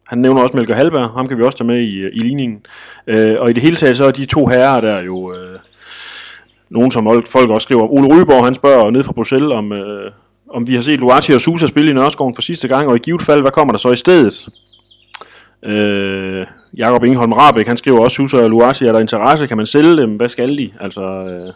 [0.07, 2.67] Han nævner også Melker Halberg, ham kan vi også tage med i, øh, i ligningen.
[3.07, 5.33] Øh, og i det hele taget, så er de to herrer der jo...
[5.33, 5.59] Øh,
[6.71, 7.93] nogen, som folk også skriver.
[7.93, 10.11] Ole Ryborg, han spørger ned fra Bruxelles, om, øh,
[10.51, 12.99] om vi har set Luati og Susa spille i Nørreskoven for sidste gang, og i
[12.99, 14.49] givet fald, hvad kommer der så i stedet?
[15.65, 16.47] Øh,
[16.77, 19.47] Jakob Ingeholm Rabeck, han skriver også, Susa og Luati, er der interesse?
[19.47, 20.17] Kan man sælge dem?
[20.17, 20.71] Hvad skal de?
[20.81, 21.53] Altså, øh,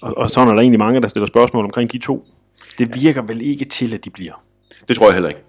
[0.00, 2.26] og, og sådan er der egentlig mange, der stiller spørgsmål omkring de to.
[2.78, 4.42] Det virker vel ikke til, at de bliver.
[4.88, 5.42] Det tror jeg heller ikke.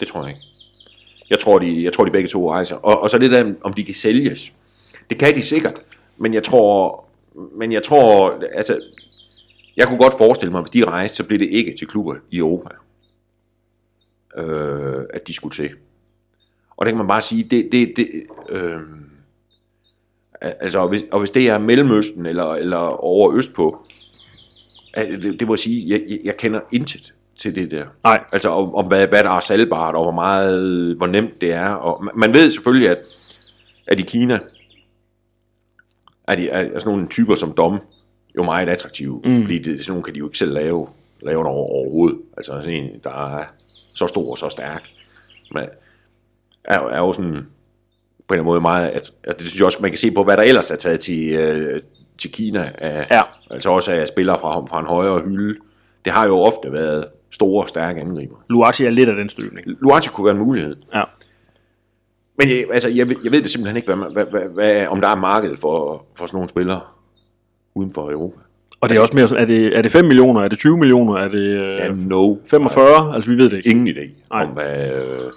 [0.00, 0.46] Det tror jeg ikke.
[1.30, 2.76] Jeg tror, de, jeg tror, de begge to rejser.
[2.76, 4.52] Og, og så det der, om de kan sælges.
[5.10, 5.74] Det kan de sikkert.
[6.16, 7.04] Men jeg tror,
[7.56, 8.80] men jeg tror, altså,
[9.76, 12.38] jeg kunne godt forestille mig, hvis de rejste, så blev det ikke til klubber i
[12.38, 12.68] Europa.
[14.36, 15.70] Øh, at de skulle til.
[16.76, 18.08] Og det kan man bare sige, det, det, det
[18.48, 18.80] øh,
[20.60, 23.84] altså, og hvis, og hvis det er Mellemøsten eller, eller over Østpå,
[24.98, 27.84] øh, det, det må jeg sige, jeg, jeg, jeg kender intet til det der.
[28.04, 28.24] Nej.
[28.32, 31.68] Altså om, om hvad, hvad der er salgbart, og hvor meget, hvor nemt det er.
[31.68, 32.98] Og man- ved selvfølgelig, at,
[33.86, 34.38] at i Kina
[36.28, 37.78] er, de, er, er sådan nogle typer som Dom
[38.36, 39.42] jo meget attraktive, mm.
[39.42, 40.88] fordi det, sådan nogle kan de jo ikke selv lave,
[41.22, 42.18] lave det over, overhovedet.
[42.36, 43.44] Altså sådan en, der er
[43.94, 44.82] så stor og så stærk.
[45.52, 45.64] Men
[46.64, 47.46] er, er jo sådan
[48.28, 50.10] på en eller anden måde meget, at, at det synes jeg også, man kan se
[50.10, 51.82] på, hvad der ellers er taget til, øh,
[52.18, 53.22] til Kina af, Ja.
[53.50, 55.58] altså også af spillere fra, fra en højere hylde.
[56.04, 58.36] Det har jo ofte været store, stærke angriber.
[58.50, 59.66] Luati er lidt af den støbning.
[59.80, 60.76] Luanci kunne være en mulighed.
[60.94, 61.02] Ja.
[62.38, 65.08] Men jeg, altså, jeg, jeg ved det simpelthen ikke, hvad, hvad, hvad, hvad, om der
[65.08, 66.80] er marked for, for sådan nogle spillere
[67.74, 68.38] uden for Europa.
[68.80, 71.16] Og det er også mere er det, er det 5 millioner, er det 20 millioner,
[71.16, 72.36] er det øh, Ja, no.
[72.46, 73.14] 45?
[73.14, 73.70] Altså, vi ved det ikke.
[73.70, 74.42] Ingen idé Nej.
[74.42, 75.30] om, hvad, øh,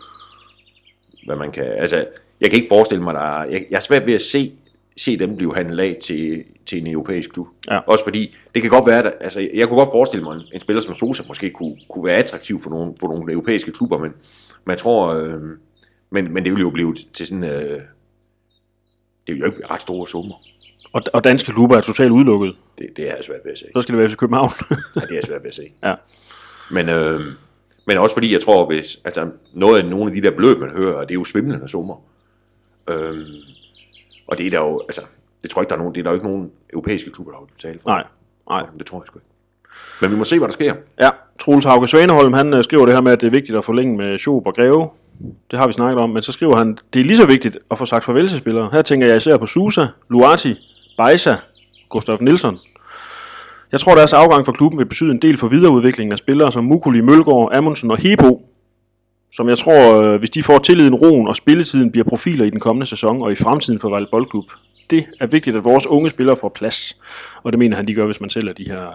[1.25, 1.63] hvad man kan...
[1.63, 2.05] Altså,
[2.41, 4.53] jeg kan ikke forestille mig, der er, jeg, jeg er svært ved at se,
[4.97, 7.47] se dem blive handlet af til, til en europæisk klub.
[7.71, 7.79] Ja.
[7.79, 10.81] Også fordi, det kan godt være, at, altså, jeg kunne godt forestille mig, en, spiller
[10.81, 14.13] som Sosa måske kunne, kunne være attraktiv for nogle, for nogle europæiske klubber, men,
[14.65, 15.41] men jeg tror, øh,
[16.09, 17.81] men, men det vil jo blive til sådan, øh,
[19.27, 20.35] det vil jo ikke blive ret store summer.
[20.93, 22.55] Og, og danske klubber er totalt udelukket.
[22.77, 23.65] Det, det er svært ved at se.
[23.75, 24.49] Så skal det være til København.
[24.95, 25.71] Ja, det er svært ved at se.
[25.83, 25.95] ja.
[26.71, 27.21] Men, øh,
[27.87, 30.69] men også fordi, jeg tror, hvis, altså, noget af nogle af de der blød, man
[30.69, 32.01] hører, det er jo svimlende summer.
[32.87, 33.27] Øh,
[34.27, 35.01] og det er der jo, altså,
[35.41, 37.33] det tror jeg ikke, der er nogen, det er der jo ikke nogen europæiske klubber,
[37.33, 37.89] der vil betale for.
[37.89, 38.03] Nej,
[38.49, 38.63] nej.
[38.77, 39.27] Det tror jeg sgu ikke.
[40.01, 40.75] Men vi må se, hvad der sker.
[40.99, 43.65] Ja, Troels Hauge Svaneholm, han øh, skriver det her med, at det er vigtigt at
[43.65, 44.89] forlænge med Schob og Greve.
[45.51, 47.77] Det har vi snakket om, men så skriver han, det er lige så vigtigt at
[47.77, 48.69] få sagt farvel til spillere.
[48.71, 50.55] Her tænker jeg især på Susa, Luati,
[50.97, 51.35] Beisa,
[51.89, 52.57] Gustav Nielsen.
[53.71, 56.63] Jeg tror, deres afgang fra klubben vil betyde en del for videreudviklingen af spillere som
[56.63, 58.49] Mukuli, Mølgaard, Amundsen og Hebo,
[59.37, 62.59] som jeg tror, øh, hvis de får tilliden, roen og spilletiden, bliver profiler i den
[62.59, 64.45] kommende sæson og i fremtiden for Vejle Boldklub.
[64.89, 66.97] Det er vigtigt, at vores unge spillere får plads,
[67.43, 68.93] og det mener han, de gør, hvis man sælger de her øh,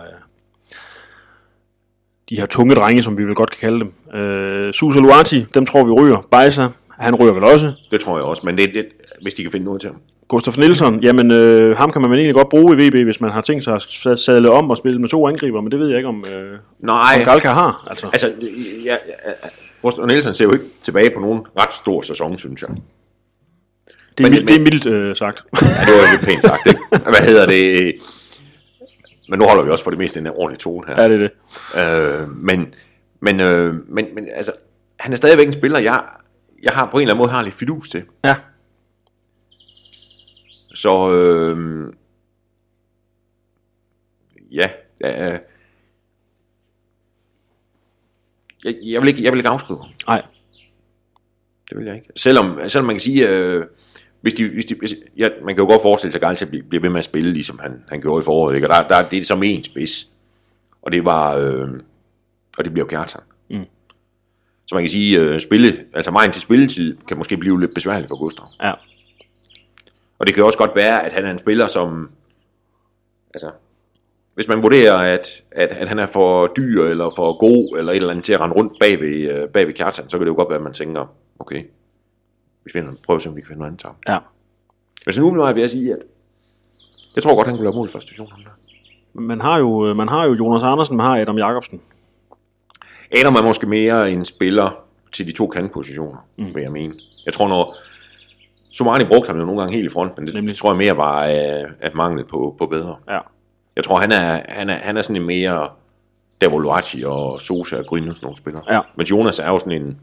[2.30, 4.20] de her tunge drenge, som vi vel godt kan kalde dem.
[4.20, 6.26] Øh, Susa Luati, dem tror vi ryger.
[6.30, 6.66] Beisa,
[6.98, 7.72] han ryger vel også.
[7.90, 8.86] Det tror jeg også, men det, det,
[9.22, 9.98] hvis de kan finde noget til ham.
[10.28, 13.40] Gustaf Nielsen, jamen øh, ham kan man egentlig godt bruge i VB, hvis man har
[13.40, 15.96] tænkt sig at sa- sadle om og spille med to angriber, men det ved jeg
[15.96, 17.86] ikke, om, øh, Nej, om Galka har.
[17.90, 18.06] Altså.
[18.06, 18.32] altså,
[18.84, 19.32] ja, ja,
[19.84, 22.70] Rost og Nielsen ser jo ikke tilbage på nogen ret stor sæson, synes jeg.
[24.18, 25.44] Det er, Men- mildt, det er mildt øh, sagt.
[25.62, 26.80] Ja, det var lidt pænt sagt, ikke?
[27.18, 27.94] Hvad hedder det?
[29.28, 31.02] Men nu holder vi også for det meste en ordentlig tone her.
[31.02, 31.28] ja, det er
[32.18, 32.22] det.
[32.22, 32.74] Øh, men,
[33.20, 34.52] men, øh, men, men altså,
[35.00, 36.02] han er stadigvæk en spiller, jeg,
[36.62, 38.02] jeg har på en eller anden måde har lidt fidus til.
[38.24, 38.36] Ja.
[40.74, 41.92] Så øh,
[44.52, 44.68] ja,
[45.04, 45.38] øh,
[48.64, 49.90] jeg, jeg, vil ikke, jeg vil ikke afskrive ham.
[50.06, 50.22] Nej.
[51.68, 52.08] Det vil jeg ikke.
[52.16, 53.66] Selvom, selvom man kan sige, øh,
[54.20, 56.64] hvis de, hvis de, hvis, ja, man kan jo godt forestille sig, at Galcia bliver,
[56.68, 58.54] bliver ved med at spille, ligesom han, han gjorde i foråret.
[58.54, 58.68] Ikke?
[58.68, 60.10] Og der, der, det er som en spids.
[60.82, 61.68] Og det var, øh,
[62.58, 63.20] og det bliver jo Kjartan.
[63.50, 63.64] Mm.
[64.66, 68.08] Så man kan sige, øh, spille, altså vejen til spilletid kan måske blive lidt besværligt
[68.08, 68.46] for Gustav.
[68.62, 68.72] Ja.
[70.18, 72.10] Og det kan også godt være, at han er en spiller, som...
[73.34, 73.50] Altså,
[74.34, 77.96] hvis man vurderer, at, at, at han er for dyr, eller for god, eller et
[77.96, 80.30] eller andet til at rende rundt bag ved, øh, bag ved Kjartan, så kan det
[80.30, 81.06] jo godt være, at man tænker,
[81.38, 81.62] okay,
[82.64, 83.98] vi finder, prøver at se, om vi kan finde noget andet sammen.
[84.08, 84.18] Ja.
[85.06, 85.98] Men så nu vil jeg sige, at
[87.14, 89.20] jeg tror godt, han kunne lave mål ham der.
[89.20, 91.80] Man har jo, øh, man har jo Jonas Andersen, man har Adam Jacobsen.
[93.18, 94.70] Adam er måske mere en spiller
[95.12, 96.54] til de to kantpositioner, mm.
[96.54, 96.94] vil jeg mene.
[97.26, 97.76] Jeg tror, når
[98.72, 100.56] Somani brugte ham jo nogle gange helt i front, men det, Nemlig.
[100.56, 102.96] tror jeg mere var af, af mangel på, på bedre.
[103.08, 103.18] Ja.
[103.76, 105.68] Jeg tror, han er, han er, han er sådan en mere
[106.40, 108.74] Davoloaci og Sosa og Gryn og sådan nogle spillere.
[108.74, 108.80] Ja.
[108.96, 110.00] Men Jonas er jo sådan en,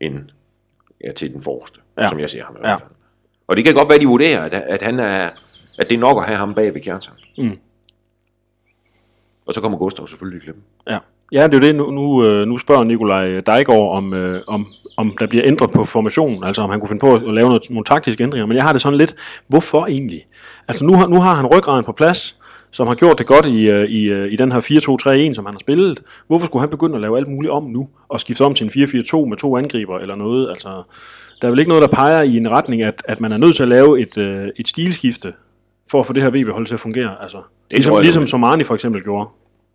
[0.00, 0.30] en
[1.04, 2.08] ja, til den forreste, ja.
[2.08, 2.60] som jeg ser ham i Ja.
[2.66, 2.90] hvert fald.
[3.46, 5.30] Og det kan godt være, de vurderer, at, at, han er,
[5.78, 7.14] at det er nok at have ham bag ved Kjartan.
[7.38, 7.58] Mm.
[9.46, 10.62] Og så kommer Gustav selvfølgelig i klemme.
[10.90, 10.98] Ja.
[11.32, 11.74] Ja, det er jo det.
[11.74, 15.84] Nu, nu, øh, nu spørger Nikolaj Dejgaard, om, øh, om, om der bliver ændret på
[15.84, 18.46] formationen, altså om han kunne finde på at lave noget, nogle taktiske ændringer.
[18.46, 19.14] Men jeg har det sådan lidt,
[19.48, 20.26] hvorfor egentlig?
[20.68, 22.36] Altså nu har, nu har han ryggraden på plads,
[22.72, 25.54] som har gjort det godt i, øh, i, øh, i den her 4-2-3-1, som han
[25.54, 26.02] har spillet.
[26.26, 28.70] Hvorfor skulle han begynde at lave alt muligt om nu, og skifte om til en
[28.70, 30.50] 4-4-2 med to angriber eller noget?
[30.50, 30.68] Altså,
[31.40, 33.56] der er vel ikke noget, der peger i en retning, at, at man er nødt
[33.56, 34.18] til at lave et,
[34.56, 35.32] et stilskifte,
[35.90, 37.10] for at få det her VB-hold til at fungere.
[37.22, 37.38] Altså,
[37.70, 39.28] ligesom, tror jeg, ligesom det- Somani for eksempel gjorde,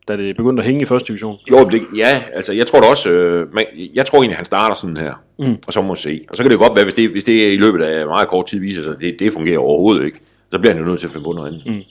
[0.09, 1.37] da det begyndte at hænge i første division.
[1.51, 4.75] Jo, det, ja, altså jeg tror da også, øh, man, jeg tror egentlig, han starter
[4.75, 5.57] sådan her, mm.
[5.67, 6.25] og så må vi se.
[6.29, 8.45] Og så kan det godt være, hvis det, hvis det i løbet af meget kort
[8.45, 10.19] tid viser sig, at det, det fungerer overhovedet ikke,
[10.51, 11.63] så bliver han jo nødt til at finde på noget andet.
[11.65, 11.81] Mm.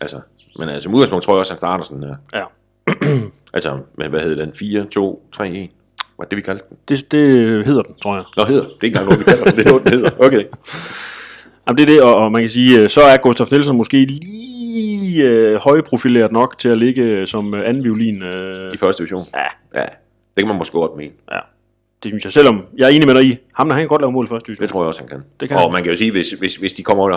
[0.00, 0.20] Altså,
[0.58, 2.16] men altså, som udgangspunkt tror jeg også, han starter sådan her.
[2.34, 2.44] Ja.
[3.54, 4.54] Altså, med, hvad hedder den?
[4.54, 5.54] 4, 2, 3, 1.
[6.16, 6.76] Hvad er det, vi kaldte den?
[6.88, 7.20] Det, det
[7.66, 8.24] hedder den, tror jeg.
[8.36, 8.62] Nå, hedder.
[8.62, 9.56] Det er ikke engang noget, vi kalder den.
[9.56, 10.10] Det er noget, den hedder.
[10.18, 10.44] Okay.
[11.66, 14.04] Jamen, det er det, og, og man kan sige, øh, så er Gustaf Nielsen måske
[14.04, 14.20] lige
[15.24, 18.22] øh, højprofileret nok til at ligge som øh, anden violin.
[18.22, 19.26] Øh, I første division.
[19.34, 19.44] ja,
[19.80, 19.84] Ja,
[20.34, 21.12] det kan man måske godt mene.
[21.32, 21.38] ja.
[22.02, 24.00] Det synes jeg, selvom jeg er enig med dig i, ham der han kan godt
[24.02, 24.62] lave mål i første division.
[24.62, 25.22] Det tror jeg også, han kan.
[25.40, 25.72] Det kan og han.
[25.72, 27.16] man kan jo sige, hvis, hvis, hvis de kommer under...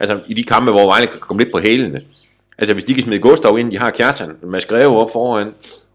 [0.00, 2.00] Altså, i de kampe, hvor Vejle kan komme lidt på hælene.
[2.58, 5.52] Altså, hvis de kan smide Gustav ind, de har Kjartan, Mads Greve op foran,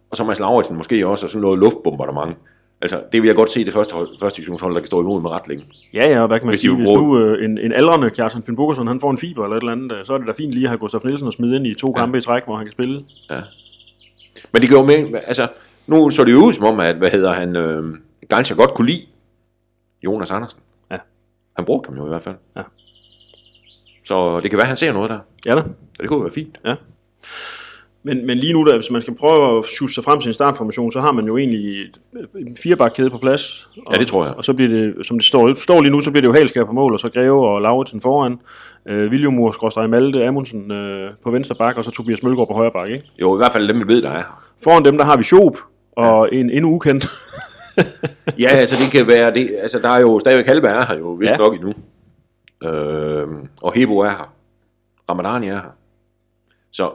[0.10, 2.38] og så Mads Lauritsen måske også, og sådan noget luftbombardement.
[2.82, 5.22] Altså, det vil jeg godt se det første, hold, første divisionshold, der kan stå imod
[5.22, 5.66] med ret længe.
[5.94, 8.44] Ja, ja, og hvad kan man Hvis sige, hvis nu øh, en, en aldrende Kjartan
[8.44, 10.54] Finn han får en fiber eller et eller andet, øh, så er det da fint
[10.54, 12.66] lige at have Gustaf Nielsen og smide ind i to kampe i træk, hvor han
[12.66, 13.02] kan spille.
[13.30, 13.42] Ja.
[14.52, 15.48] Men det gør jo med, altså,
[15.88, 17.84] nu så det jo ud som om, at, hvad hedder han, øh,
[18.30, 19.06] Ganscher godt kunne lide
[20.04, 20.60] Jonas Andersen.
[20.92, 20.98] Ja.
[21.56, 22.36] Han brugte ham jo i hvert fald.
[22.56, 22.62] Ja.
[24.06, 25.20] Så det kan være, han ser noget der.
[25.46, 25.62] Ja da.
[25.62, 26.60] Så det kunne være fint.
[26.66, 26.76] Ja.
[28.04, 30.34] Men, men lige nu, der, hvis man skal prøve at shoot sig frem til en
[30.34, 31.98] startformation, så har man jo egentlig et-
[32.36, 33.70] en firebakkæde på plads.
[33.86, 34.34] Og, Ja, det tror jeg.
[34.36, 36.64] Og så bliver det, som det står, står lige nu, så bliver det jo Halskær
[36.64, 38.40] på mål, og så Greve og Lauritsen foran.
[38.86, 42.72] Øh, Viljumur, Skråstrej Malte, Amundsen øh, på venstre bak, og så Tobias Mølgaard på højre
[42.72, 42.90] bak.
[42.90, 43.06] Ikke?
[43.22, 44.24] Jo, i hvert fald dem, vi ved, der er.
[44.64, 45.58] Foran dem, der har vi Schoop,
[45.92, 47.08] og en endnu ukendt.
[48.40, 51.12] Ja, altså det kan være, det, altså der er jo stadigvæk Halberg er her jo,
[51.12, 51.36] vist Ja.
[51.36, 51.38] ja.
[51.44, 51.74] nok endnu.
[52.64, 54.34] Øhm, og Hebo er her.
[55.10, 55.76] Ramadani er her.
[56.72, 56.90] Så,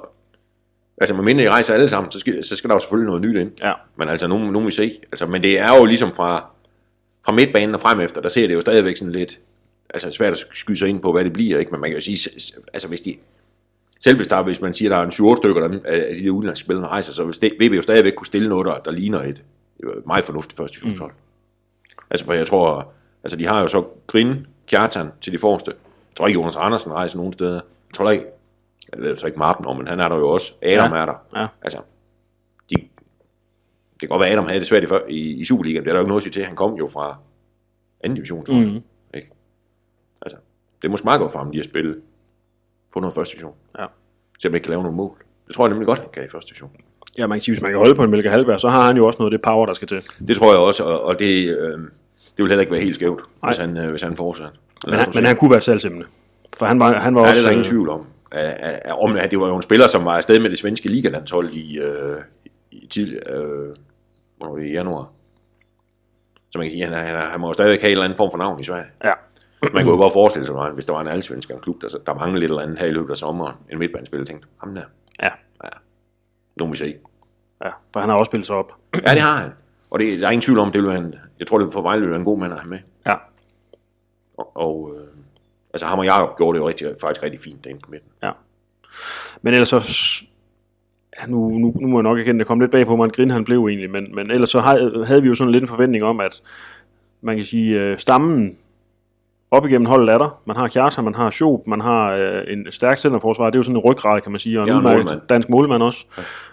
[0.99, 3.23] altså med mindre I rejser alle sammen, så skal, så skal der jo selvfølgelig noget
[3.23, 3.51] nyt ind.
[3.63, 3.73] ja.
[3.97, 5.01] Men altså, nu, nu må vi se.
[5.13, 6.47] Altså, men det er jo ligesom fra,
[7.25, 9.39] fra midtbanen og frem efter, der ser det jo stadigvæk sådan lidt,
[9.91, 11.71] altså svært at skyde sig ind på, hvad det bliver, ikke?
[11.71, 12.31] Men man kan jo sige,
[12.73, 13.17] altså hvis de,
[14.01, 16.31] selv hvis, der, hvis man siger, der er en 7 stykker der, af de der
[16.31, 19.23] udenlandske spillere, der rejser, så vil vi jo stadigvæk kunne stille noget, der, der ligner
[19.23, 19.43] et
[19.81, 21.11] et meget fornuftigt første divisionshold.
[21.11, 22.05] Mm.
[22.11, 22.93] Altså, for jeg tror,
[23.25, 25.71] altså de har jo så Grin, Kjartan til de forreste.
[25.71, 27.55] Jeg tror ikke, Jonas Andersen rejser nogen steder.
[27.55, 28.25] Jeg tror ikke,
[28.93, 30.53] jeg ved så ikke Martin om, men han er der jo også.
[30.63, 30.99] Adam Ja.
[31.01, 31.41] er der.
[31.41, 31.47] Ja.
[31.63, 31.79] Altså,
[32.71, 35.85] de, det kan godt være, at Adam havde det svært i, før- i, i Superligaen.
[35.85, 36.45] Det er der jo ikke noget at sige til.
[36.45, 37.17] Han kom jo fra
[38.05, 38.67] anden division, tror jeg.
[38.67, 38.81] Mhm.
[39.15, 39.31] Ikke?
[40.23, 40.39] Altså,
[40.83, 41.97] det er måske meget godt for ham lige at spille.
[42.93, 43.55] Få noget første division.
[43.79, 43.87] Ja.
[44.39, 45.17] Så han ikke kan lave nogle mål.
[45.47, 46.71] Det tror jeg nemlig godt, han kan i første division.
[47.19, 48.97] ja, man kan sige, hvis man kan holde på en Melke Halberg, så har han
[48.97, 50.03] jo også noget af det power, der skal til.
[50.29, 51.89] Det tror jeg også, og, og det, øh, det
[52.37, 53.49] vil heller ikke være helt skævt, Nej.
[53.51, 54.53] hvis han, øh, hvis han fortsætter.
[54.87, 56.05] Men han, men han kunne være et salgsemne.
[56.57, 57.41] For han var, han var Ja, også...
[57.41, 58.07] det er der ingen øh, tvivl om.
[58.91, 61.79] Om at det var jo en spiller, som var afsted med det svenske ligalandshold i,
[61.79, 62.21] øh,
[62.71, 63.75] i tid, øh,
[64.37, 65.11] hvornår det i januar.
[66.51, 68.17] Så man kan sige, at han, han, han må jo stadigvæk have en eller anden
[68.17, 68.85] form for navn i Sverige.
[69.05, 69.13] Ja.
[69.63, 72.41] Man kunne jo godt forestille sig, hvis der var en allsvensk klub, der, der manglede
[72.41, 74.83] lidt eller andet her i løbet af sommeren, en midtbanespiller tænkte, ham der,
[75.23, 75.69] Ja,
[76.61, 76.95] nu må vi se.
[77.65, 78.73] ja, for han har også spillet sig op.
[79.07, 79.51] Ja, det har han.
[79.91, 82.01] Og det, der er ingen tvivl om, det vil en, jeg tror, det for mig
[82.01, 82.79] vil være en god mand at have med.
[83.07, 83.15] Ja,
[84.39, 85.07] Og, og øh,
[85.75, 88.11] altså ham og Jacob gjorde det jo rigtig, faktisk rigtig fint derinde på midten.
[88.23, 88.31] ja.
[89.43, 89.81] Men ellers så...
[91.29, 93.31] Nu, nu, nu må jeg nok erkende, det kom lidt bag på mig, at Grin
[93.31, 96.05] han blev egentlig, men, men ellers så havde, havde vi jo sådan lidt en forventning
[96.05, 96.43] om, at
[97.21, 98.57] man kan sige, øh, stammen
[99.51, 100.41] op igennem holdet er der.
[100.47, 103.45] Man har Kjarta, man har Schob, man har øh, en stærk centerforsvar.
[103.45, 105.21] Det er jo sådan en ryggrad, kan man sige, og en Ja, en målmand.
[105.29, 106.07] dansk målmand også.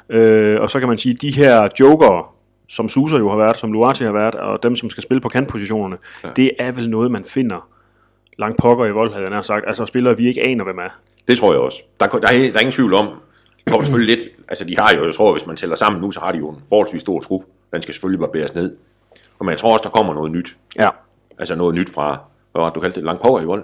[0.09, 0.17] Ja.
[0.17, 2.23] Øh, og så kan man sige, de her jokere,
[2.69, 5.29] som Suser jo har været, som Luati har været, og dem, som skal spille på
[5.29, 6.29] kantpositionerne, ja.
[6.35, 7.67] det er vel noget, man finder
[8.41, 9.63] langt pokker i vold, havde jeg nær sagt.
[9.67, 10.89] Altså spillere, vi ikke aner, hvem er.
[11.27, 11.83] Det tror jeg også.
[11.99, 13.07] Der, der, er, der er ingen tvivl om,
[13.57, 16.11] det kommer selvfølgelig lidt, altså de har jo, jeg tror, hvis man tæller sammen nu,
[16.11, 17.41] så har de jo en forholdsvis stor trup.
[17.73, 18.75] Den skal selvfølgelig bare bæres ned.
[19.39, 20.57] Og men jeg tror også, der kommer noget nyt.
[20.75, 20.89] Ja.
[21.39, 22.19] Altså noget nyt fra,
[22.51, 23.05] hvad var det, du kaldte det?
[23.05, 23.63] Lang power i vold?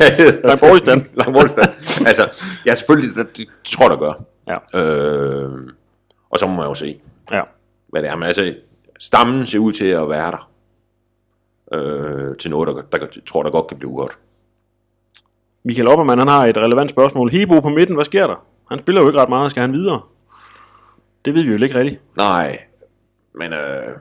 [0.48, 1.02] Lang Borgstand.
[1.20, 1.68] Lang Borgstand.
[2.06, 2.28] altså,
[2.66, 4.12] ja, selvfølgelig, det, det tror der gør.
[4.48, 4.80] Ja.
[4.80, 5.50] Øh,
[6.30, 7.00] og så må man jo se,
[7.32, 7.42] ja.
[7.88, 8.16] hvad det er.
[8.16, 8.54] Men altså,
[8.98, 10.50] stammen ser ud til at være der.
[11.72, 14.18] Øh, til noget, der, der, der tror, der godt kan blive godt.
[15.64, 17.30] Michael Oppermann, han har et relevant spørgsmål.
[17.30, 18.46] Hebo på midten, hvad sker der?
[18.70, 20.00] Han spiller jo ikke ret meget, skal han videre?
[21.24, 22.00] Det ved vi jo ikke rigtigt.
[22.16, 22.58] Nej,
[23.34, 23.96] men øh,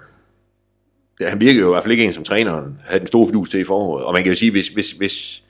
[1.20, 3.50] ja, han virker jo i hvert fald ikke en, som træneren havde den store fidus
[3.50, 4.06] til i foråret.
[4.06, 5.44] Og man kan jo sige, hvis, hvis, hvis,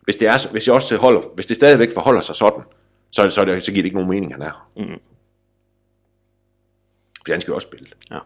[0.00, 2.62] hvis, det, er, hvis, det også holder, hvis det stadigvæk forholder sig sådan,
[3.10, 4.70] så, så, det, så giver det ikke nogen mening, han er.
[4.76, 5.00] Mm.
[7.26, 7.86] For han skal jo også spille.
[8.10, 8.18] Ja.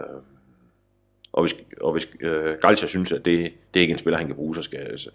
[0.00, 0.22] Øh,
[1.32, 4.26] og hvis, og hvis øh, Galcia synes, at det, det er ikke en spiller, han
[4.26, 5.10] kan bruge, så skal, så,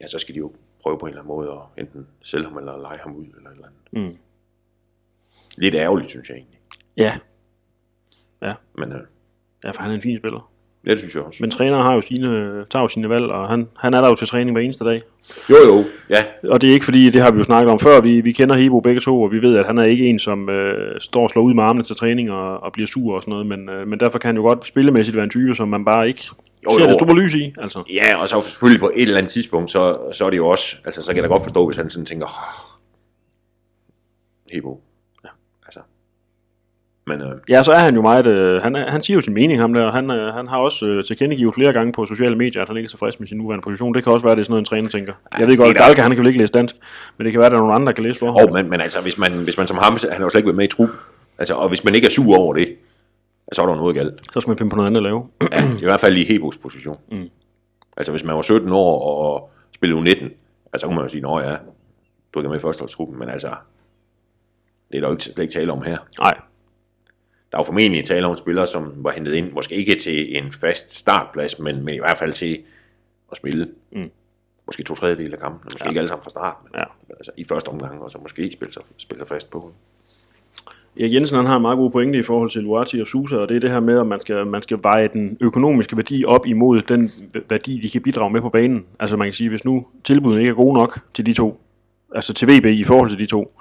[0.00, 2.56] ja, så skal de jo prøve på en eller anden måde at enten sælge ham
[2.56, 3.24] eller lege ham ud.
[3.24, 4.12] Eller et eller andet.
[4.12, 4.18] Mm.
[5.56, 6.60] Lidt ærgerligt, synes jeg egentlig.
[8.42, 8.54] Ja.
[8.74, 9.00] Men øh,
[9.64, 10.52] ja, for han er en fin spiller.
[10.86, 11.38] Ja, det synes jeg også.
[11.40, 12.28] Men træneren har jo sine,
[12.70, 15.02] tager jo sine valg, og han, han er der jo til træning hver eneste dag.
[15.50, 16.24] Jo, jo, ja.
[16.50, 18.56] Og det er ikke fordi, det har vi jo snakket om før, vi, vi kender
[18.56, 21.30] Hebo begge to, og vi ved, at han er ikke en, som øh, står og
[21.30, 23.88] slår ud med armene til træning og, og bliver sur og sådan noget, men, øh,
[23.88, 26.22] men derfor kan han jo godt spillemæssigt være en type, som man bare ikke
[26.64, 26.86] Jo, ser jo.
[26.86, 27.54] det store lys i.
[27.58, 27.78] Altså.
[27.94, 30.76] Ja, og så selvfølgelig på et eller andet tidspunkt, så, så er det jo også,
[30.84, 32.26] altså så kan jeg da godt forstå, hvis han sådan tænker,
[34.52, 34.80] Hebo.
[37.10, 37.16] Ja.
[37.16, 39.60] Men øh, Ja, så er han jo meget, øh, han, han siger jo sin mening,
[39.60, 42.68] ham der, han, øh, han har også øh, tilkendegivet flere gange på sociale medier, at
[42.68, 43.94] han ikke er tilfreds med sin nuværende position.
[43.94, 45.12] Det kan også være, at det er sådan noget, en træner tænker.
[45.38, 46.76] Jeg ved godt, at han kan jo ikke læse dansk,
[47.16, 48.48] men det kan være, at der er nogen andre, der kan læse for ham.
[48.48, 50.46] oh, men, men altså, hvis man, hvis man som ham, han har jo slet ikke
[50.46, 50.96] været med i truppen,
[51.38, 52.76] altså, og hvis man ikke er sur over det,
[53.52, 54.14] så er der noget galt.
[54.32, 55.26] Så skal man finde på noget andet at lave.
[55.52, 56.98] Ja, I hvert fald i Hebos position.
[57.12, 57.28] Mm.
[57.96, 60.24] Altså hvis man var 17 år og spillede U19,
[60.72, 61.56] altså så kunne man jo sige, nå ja,
[62.34, 63.48] du er ikke med i førsteholdstruppen, men altså,
[64.90, 65.98] det er der jo ikke, slet ikke tale om her.
[66.20, 66.34] Nej,
[67.52, 70.52] Der er jo formentlig tale om spillere, som var hentet ind, måske ikke til en
[70.52, 72.58] fast startplads, men, men i hvert fald til
[73.30, 73.68] at spille.
[73.92, 74.10] Mm.
[74.66, 75.90] Måske to tredjedel af kampen, måske Ja.
[75.90, 76.84] ikke alle sammen fra start, men Ja.
[77.18, 79.72] altså, i første omgang, og så måske spille sig, spille sig fast på.
[81.00, 83.48] Erik Jensen han har en meget god pointe i forhold til Luati og Susa, og
[83.48, 86.46] det er det her med, at man skal, man skal veje den økonomiske værdi op
[86.46, 87.10] imod den
[87.48, 88.84] værdi, de kan bidrage med på banen.
[89.00, 91.60] Altså man kan sige, hvis nu tilbudene ikke er gode nok til de to,
[92.14, 93.60] altså til VB i forhold til de to,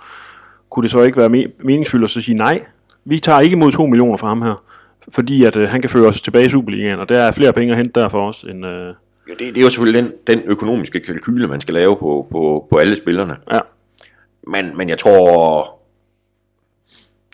[0.69, 2.65] kunne det så ikke være me- meningsfyldt at så sige nej,
[3.05, 4.63] vi tager ikke imod 2 millioner fra ham her,
[5.09, 7.71] fordi at øh, han kan føre os tilbage i Superligaen, og der er flere penge
[7.71, 8.93] at hente der for os, end, øh,
[9.29, 12.67] Jo, det, det er jo selvfølgelig den, den økonomiske kalkyle, man skal lave på, på,
[12.69, 13.37] på alle spillerne.
[13.51, 13.59] ja,
[14.47, 15.75] Men, men jeg tror...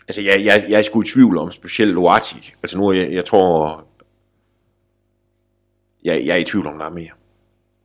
[0.08, 2.54] Altså, jeg, jeg, jeg er sgu i tvivl om specielt Loati.
[2.62, 3.84] Altså nu, jeg, jeg tror...
[6.04, 7.10] Jeg, jeg er i tvivl om, der er mere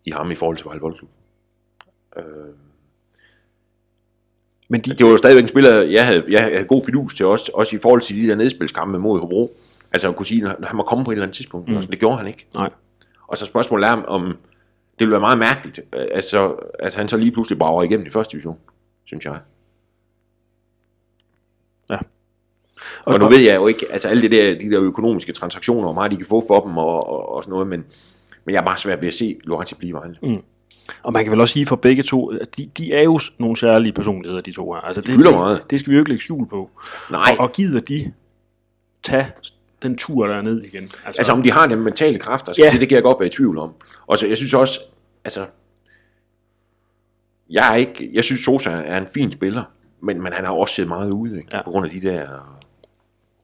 [0.05, 1.09] i ham i forhold til Vejle Boldklub.
[2.17, 2.23] Øh,
[4.71, 7.25] men de, det var jo stadigvæk en spiller, jeg havde, jeg havde god fidus til,
[7.25, 9.51] også, også i forhold til de der nedspilskampe mod Hobro.
[9.91, 11.69] Altså at kunne sige, når han må komme på et eller andet tidspunkt.
[11.69, 11.75] Mm.
[11.75, 12.47] Altså, det gjorde han ikke.
[12.55, 12.69] nej,
[13.27, 14.35] Og så spørgsmålet er, om det
[14.99, 18.57] ville være meget mærkeligt, altså, at han så lige pludselig brager igennem i første division,
[19.05, 19.39] synes jeg.
[23.05, 25.83] Og, og nu ved jeg jo ikke, altså alle det der, de der økonomiske transaktioner,
[25.83, 27.85] hvor meget de kan få for dem og, og, og sådan noget, men,
[28.45, 30.17] men jeg er bare svært ved at se Lorenzi blive Vejle.
[30.23, 30.41] Mm.
[31.03, 33.57] Og man kan vel også sige for begge to, at de, de er jo nogle
[33.57, 34.81] særlige personligheder, de to her.
[34.81, 35.63] Altså, det, fylder det, meget.
[35.69, 36.69] Det skal vi jo ikke lægge skjul på.
[37.11, 38.13] Nej, Og, og gider de
[39.03, 39.27] tage
[39.81, 40.83] den tur der ned igen?
[40.83, 42.79] Altså, altså om de har den mentale kræfter, skal Ja.
[42.79, 43.71] det kan jeg godt være i tvivl om.
[44.07, 44.79] Og så jeg synes også,
[45.25, 45.45] altså,
[47.49, 49.63] jeg er ikke, jeg synes Sosa er en fin spiller,
[50.01, 51.55] men, men han har også set meget ude, ikke?
[51.57, 51.63] Ja.
[51.63, 52.27] På grund af de der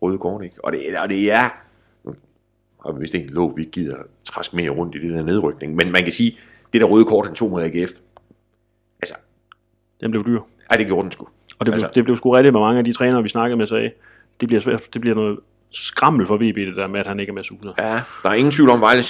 [0.01, 0.65] røde kort, ikke?
[0.65, 1.49] Og det, og det er,
[2.03, 2.15] nu
[2.85, 5.91] har vi vist ikke lov, vi gider træske mere rundt i det der nedrykning, men
[5.91, 6.37] man kan sige,
[6.73, 7.91] det der røde kort, han tog mod AGF,
[9.01, 9.15] altså,
[10.01, 10.39] den blev dyr.
[10.69, 11.23] ej, det gjorde den sgu.
[11.59, 13.57] Og det, blev, Altså- det blev sgu rigtigt med mange af de trænere, vi snakkede
[13.57, 13.91] med, sagde,
[14.39, 15.39] det bliver svært, det bliver noget
[15.71, 17.69] skrammel for VB, det der med, at han ikke er med Susa.
[17.77, 19.03] Ja, der er ingen tvivl om, Vejle,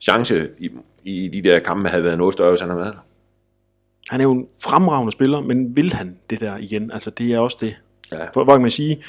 [0.00, 0.70] chance i,
[1.04, 3.00] i de der kampe havde været noget større, hvis han havde været der.
[4.10, 6.90] Han er jo en fremragende spiller, men vil han det der igen?
[6.92, 7.76] Altså, det er også det.
[8.12, 8.24] Ja.
[8.34, 9.02] For, hvor kan man sige,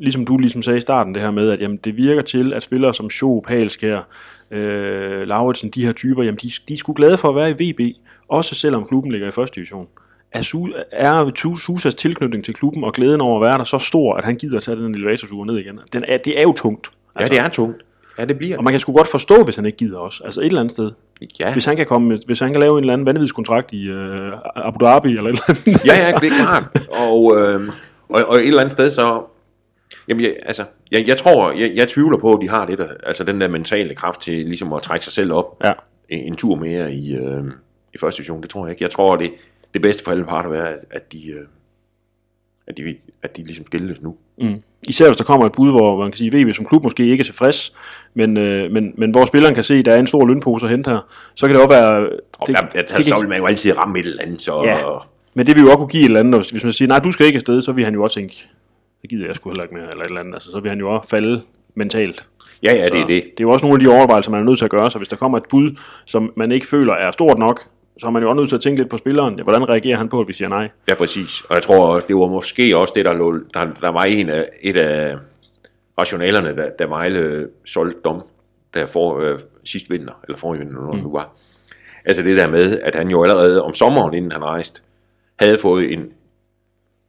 [0.00, 2.62] ligesom du ligesom sagde i starten, det her med, at jamen, det virker til, at
[2.62, 4.06] spillere som Scho, Palskær,
[4.50, 7.72] øh, Lauritsen, de her typer, jamen, de, de er sgu glade for at være i
[7.72, 7.80] VB,
[8.28, 9.88] også selvom klubben ligger i første division.
[10.32, 14.14] Er, Su- er Susas tilknytning til klubben og glæden over at være der så stor,
[14.14, 15.78] at han gider at tage den elevatortur ned igen?
[15.92, 16.90] Den er, det er jo tungt.
[17.20, 17.84] Ja, det er tungt.
[18.18, 20.22] Ja, det bliver Og man kan sgu godt forstå, hvis han ikke gider også.
[20.24, 20.90] Altså et eller andet sted.
[21.40, 24.32] Ja, Hvis han kan, komme, hvis han kan lave en eller anden vanvidskontrakt i øh,
[24.56, 25.86] Abu Dhabi eller et eller andet.
[25.86, 26.88] ja, ja, det er klart.
[27.10, 27.68] Og, øh,
[28.08, 29.22] og, og et eller andet sted så...
[30.08, 32.88] Jamen, jeg, altså, jeg, jeg tror, jeg, jeg tvivler på, at de har det der,
[33.06, 35.72] altså den der mentale kraft til ligesom at trække sig selv op Ja.
[36.08, 37.44] en, en tur mere i, øh,
[37.94, 38.42] i første division.
[38.42, 38.82] Det tror jeg ikke.
[38.82, 39.30] Jeg tror, det,
[39.74, 41.46] det bedste for alle parter er, at, at de, øh,
[42.66, 44.16] at de, at de ligesom skilles nu.
[44.38, 44.62] Mm.
[44.88, 47.06] Især hvis der kommer et bud, hvor man kan sige, at VB som klub måske
[47.06, 47.72] ikke er tilfreds,
[48.14, 50.70] men, øh, men, men hvor spilleren kan se, at der er en stor lønpose at
[50.70, 52.08] hente her, så kan det også være...
[52.38, 54.22] Og det, der, der, der, det så kan, vil man jo altid ramme et eller
[54.22, 54.62] andet, så...
[54.64, 54.78] Ja.
[55.34, 56.98] men det vil jo også kunne give et eller andet, og hvis man siger, nej,
[56.98, 58.48] du skal ikke afsted, så vil han jo også tænke,
[59.04, 60.34] det gider jeg sgu heller ikke mere, eller et eller andet.
[60.34, 61.42] Altså, så vil han jo også falde
[61.74, 62.26] mentalt.
[62.62, 63.08] Ja, ja, det Så er det.
[63.08, 64.98] det er jo også nogle af de overvejelser, man er nødt til at gøre, så
[64.98, 67.60] hvis der kommer et bud, som man ikke føler er stort nok,
[67.98, 69.40] så er man jo også nødt til at tænke lidt på spilleren.
[69.42, 70.68] Hvordan reagerer han på, at vi siger nej?
[70.88, 71.42] Ja, præcis.
[71.48, 74.48] Og jeg tror, det var måske også det, der, lå, der, der var en af,
[74.62, 75.16] et af
[75.98, 78.20] rationalerne, da, da Vejle solgte dem,
[78.74, 80.98] der for, øh, sidste vinter, eller forrige vinter, når mm.
[80.98, 81.36] nu var.
[82.04, 84.80] Altså det der med, at han jo allerede om sommeren, inden han rejste,
[85.36, 86.04] havde fået en,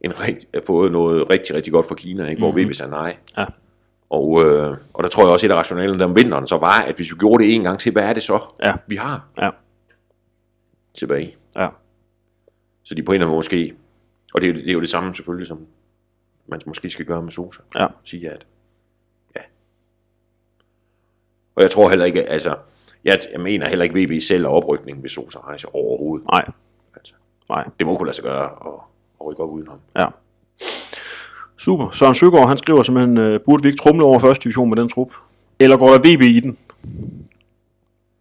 [0.06, 2.40] en rigt, fået noget rigtig, rigtig godt fra Kina, ikke?
[2.40, 2.68] hvor mm-hmm.
[2.70, 3.16] VB sagde nej.
[3.38, 3.46] Ja.
[4.10, 6.82] Og, øh, og der tror jeg også, et af rationalerne der om vinteren, så var,
[6.82, 8.74] at hvis vi gjorde det en gang til, hvad er det så, Ja.
[8.86, 9.50] vi har Ja,
[10.94, 11.36] tilbage?
[11.56, 11.68] ja.
[12.82, 13.74] Så de på en eller anden måde måske,
[14.34, 15.66] og det er, jo- det er jo det samme selvfølgelig, som
[16.48, 17.60] man måske skal gøre med Sosa.
[17.74, 17.86] Ja.
[18.04, 18.46] Sige at,
[19.36, 19.40] ja.
[21.56, 22.56] Og jeg tror heller ikke, altså,
[23.04, 26.26] jeg, jeg mener heller ikke, VB selv er oprykning ved Sosa rejse overhovedet.
[26.26, 26.50] Nej,
[26.96, 27.14] Altså,
[27.48, 27.68] nej.
[27.78, 28.80] det må kunne lade sig gøre at,
[29.18, 29.78] og rykke op udenom.
[29.98, 30.06] Ja.
[31.56, 31.90] Super.
[31.90, 34.88] Søren Søgaard, han skriver simpelthen, øh, burde vi ikke trumle over første division med den
[34.88, 35.12] trup?
[35.58, 36.58] Eller går der VB i den?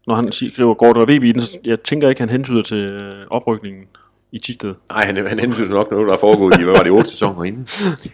[0.07, 2.77] Når han skriver, går der VB i den, så jeg tænker ikke, han hentyder til
[2.77, 3.83] øh, oprykningen
[4.35, 4.73] i Tisted.
[4.89, 7.43] Nej, han, han hensyder nok noget, der er foregået i, hvad var det, otte sæsoner
[7.43, 7.67] inden?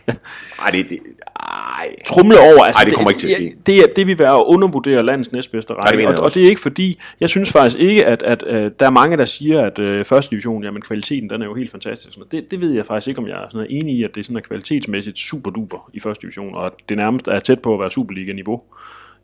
[0.62, 0.99] Nej, det, det,
[1.39, 3.55] ej, Trumle over, altså Ej, det kommer ikke til at ske.
[3.65, 6.49] Det, det, det vil være at undervurdere landets næstbedste det række, og, og det er
[6.49, 9.79] ikke fordi, jeg synes faktisk ikke, at, at, at der er mange, der siger, at
[9.79, 12.17] øh, første division, jamen kvaliteten, den er jo helt fantastisk.
[12.17, 14.21] Men Det, det ved jeg faktisk ikke, om jeg er sådan enig i, at det
[14.21, 17.60] er sådan er kvalitetsmæssigt super duper i første division, og at det nærmest er tæt
[17.60, 18.62] på at være Superliga-niveau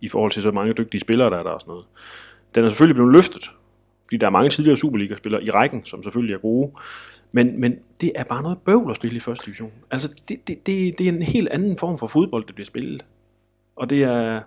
[0.01, 1.85] i forhold til så mange dygtige spillere, der er der og sådan noget.
[2.55, 3.51] Den er selvfølgelig blevet løftet,
[4.07, 6.71] fordi der er mange tidligere Superliga-spillere i rækken, som selvfølgelig er gode,
[7.31, 9.71] men, men det er bare noget bøvl at spille i første division.
[9.91, 13.05] Altså, det, det, det, det er en helt anden form for fodbold, det bliver spillet.
[13.75, 14.39] Og det er,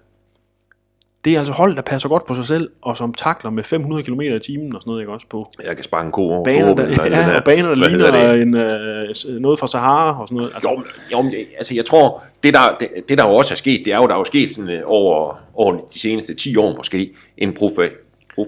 [1.24, 4.02] det er altså hold, der passer godt på sig selv, og som takler med 500
[4.02, 6.44] km i timen og sådan noget, ikke også på jeg kan spare en ko over
[6.44, 10.36] baner, der, ja, der- og baner, der ligner en, øh, noget fra Sahara og sådan
[10.36, 10.54] noget.
[10.54, 13.56] Altså, Jo, jo, men, altså jeg tror, det der, det, det der jo også er
[13.56, 16.56] sket, det er jo, der er jo sket sådan øh, over, over de seneste 10
[16.56, 17.90] år måske, en profe,
[18.34, 18.46] prof,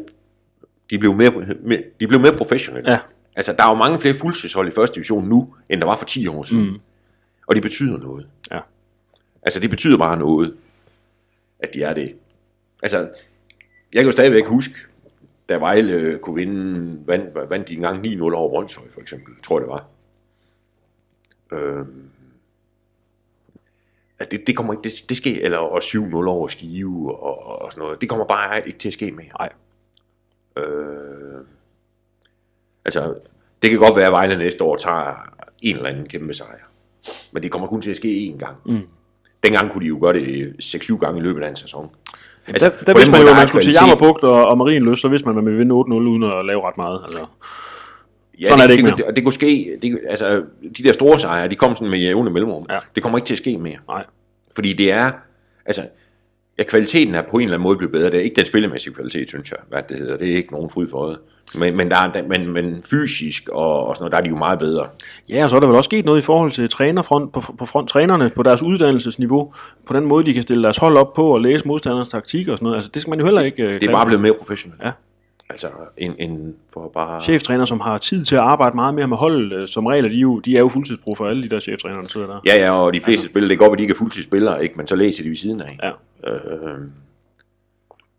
[0.92, 1.30] de blev mere,
[1.62, 2.90] mere, de blev mere professionelle.
[2.90, 2.98] Ja.
[3.36, 6.04] Altså der er jo mange flere fuldtidshold i første division nu, end der var for
[6.04, 6.70] 10 år siden.
[6.70, 6.78] Mm.
[7.46, 8.26] Og det betyder noget.
[8.50, 8.60] Ja.
[9.42, 10.56] Altså det betyder bare noget,
[11.58, 12.14] at de er det.
[12.82, 12.98] Altså,
[13.92, 14.74] jeg kan jo stadigvæk huske,
[15.48, 19.58] da Vejle øh, kunne vinde, vandt, vandt de engang 9-0 over Brøndshøj, for eksempel, tror
[19.58, 19.88] jeg det var.
[21.52, 22.10] Øhm,
[24.18, 27.72] at det, det kommer ikke, det, det sker, eller og 7-0 over Skive og, og
[27.72, 29.26] sådan noget, det kommer bare ikke til at ske mere.
[29.38, 29.48] Nej.
[30.56, 31.44] Øh,
[32.84, 33.14] altså,
[33.62, 35.30] det kan godt være, at Vejle næste år tager
[35.62, 36.68] en eller anden kæmpe sejr.
[37.32, 38.56] Men det kommer kun til at ske én gang.
[38.66, 38.80] Mm.
[39.42, 41.90] Dengang kunne de jo gøre det 6-7 gange i løbet af en sæson.
[42.46, 43.72] Altså, der, der vidste man jo, at man skulle til.
[43.72, 46.68] Jammerbugt og, og Marienløs, så vidste man, at man ville vinde 8-0 uden at lave
[46.68, 47.00] ret meget.
[47.04, 47.26] Altså.
[48.40, 50.42] Ja, Sådan er det ikke det, det, det kunne ske, det, altså,
[50.78, 52.66] de der store sejre, de kom sådan med jævne mellemrum.
[52.70, 52.78] Ja.
[52.94, 53.76] Det kommer ikke til at ske mere.
[53.88, 54.04] Nej.
[54.54, 55.10] Fordi det er,
[55.66, 55.82] altså,
[56.58, 58.10] ja, kvaliteten er på en eller anden måde blevet bedre.
[58.10, 60.16] Det er ikke den spillemæssige kvalitet, synes jeg, hvad det hedder.
[60.16, 61.18] Det er ikke nogen fryd for øjet.
[61.54, 64.36] Men, men, der er, men, men fysisk og, og sådan noget, der er de jo
[64.36, 64.86] meget bedre.
[65.28, 67.66] Ja, og så er der vel også sket noget i forhold til trænerfront, på, på
[67.66, 69.54] front, trænerne på deres uddannelsesniveau,
[69.86, 72.58] på den måde, de kan stille deres hold op på og læse modstanders taktik og
[72.58, 72.76] sådan noget.
[72.76, 73.62] Altså, det skal man jo heller ikke...
[73.62, 74.82] øh, Det er bare blevet mere professionelt.
[74.84, 74.90] Ja.
[75.50, 77.20] Altså, en, en for bare...
[77.20, 80.08] cheftræner, som har tid til at arbejde meget mere med holdet, øh, som regel er
[80.08, 82.40] de jo, de er jo fuldtidspro for alle de der cheftræner, der sidder der.
[82.46, 84.74] Ja, ja, og de fleste altså, spillere, det går, at de ikke er fuldtidsspillere, ikke?
[84.76, 85.78] men så læser de ved siden af.
[85.82, 85.90] Ja.
[86.26, 86.78] Øh,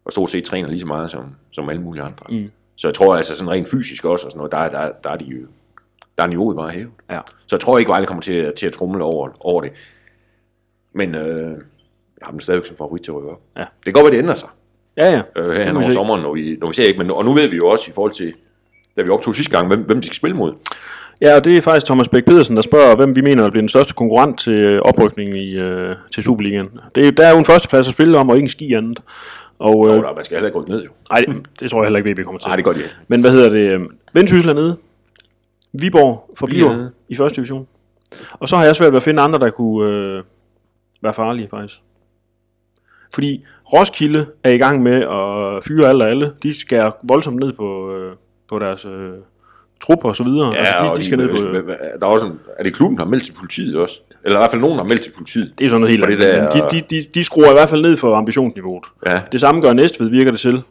[0.05, 2.25] og stort set træner lige så meget som, som alle mulige andre.
[2.29, 2.51] Mm.
[2.75, 5.09] Så jeg tror altså sådan rent fysisk også, og sådan noget, der, er- der, der
[5.09, 5.47] er de jo,
[6.17, 6.91] der er niveauet bare hævet.
[7.09, 7.19] Ja.
[7.47, 9.71] Så jeg tror ikke, Vejle kommer til, at- til at trumle over, over det.
[10.93, 11.55] Men øh, jeg
[12.21, 13.41] har dem stadigvæk som favorit til at rykke op.
[13.57, 13.61] Ja.
[13.61, 14.49] Det kan godt være, det ændrer sig.
[14.97, 15.21] Ja, ja.
[15.41, 16.99] øh, her over sommeren, når vi, når vi ser ikke.
[16.99, 18.33] Men, og nu ved vi jo også i forhold til,
[18.97, 20.53] da vi optog sidste gang, hvem, hvem de skal spille mod.
[21.23, 23.61] Ja, og det er faktisk Thomas Bæk Pedersen, der spørger, hvem vi mener, der bliver
[23.61, 26.69] den største konkurrent til øh, oprykningen i, øh, til Superligaen.
[26.95, 28.99] Det, er- der er jo en førsteplads at spille om, og ikke en ski andet.
[29.59, 30.89] Og, Øh, øh, der, man skal heller ikke rykke ned, jo.
[31.11, 32.47] ej, det, det tror jeg heller ikke, VB kommer til.
[32.47, 32.95] Nej, det gør de ikke.
[33.07, 33.59] Men hvad hedder det?
[33.71, 33.79] øh,
[34.13, 34.77] Vendsyssel er nede.
[35.73, 36.91] Viborg forbliver Bliver nede.
[37.09, 37.67] i første division.
[38.31, 40.23] Og så har jeg svært ved at finde andre, der kunne øh,
[41.03, 41.79] være farlige, faktisk.
[43.13, 43.43] Fordi
[43.73, 46.31] Roskilde er i gang med at fyre alle og alle.
[46.43, 48.13] De skærer voldsomt ned på, øh,
[48.49, 49.09] på deres øh,
[49.83, 50.51] trupper og så videre.
[50.51, 51.33] Ja, altså, de, og de skal ned på...
[51.33, 53.99] hvis- der er også en, er det klubben, der har meldt til politiet også?
[54.25, 55.53] Eller i hvert fald nogen, der har meldt til politiet.
[55.57, 56.53] Det er sådan noget helt Og det andet.
[56.53, 58.83] der- De, de, de, de skruer i hvert fald ned for ambitionsniveauet.
[59.07, 60.61] Ja, Det samme gør Næstved, virker det til.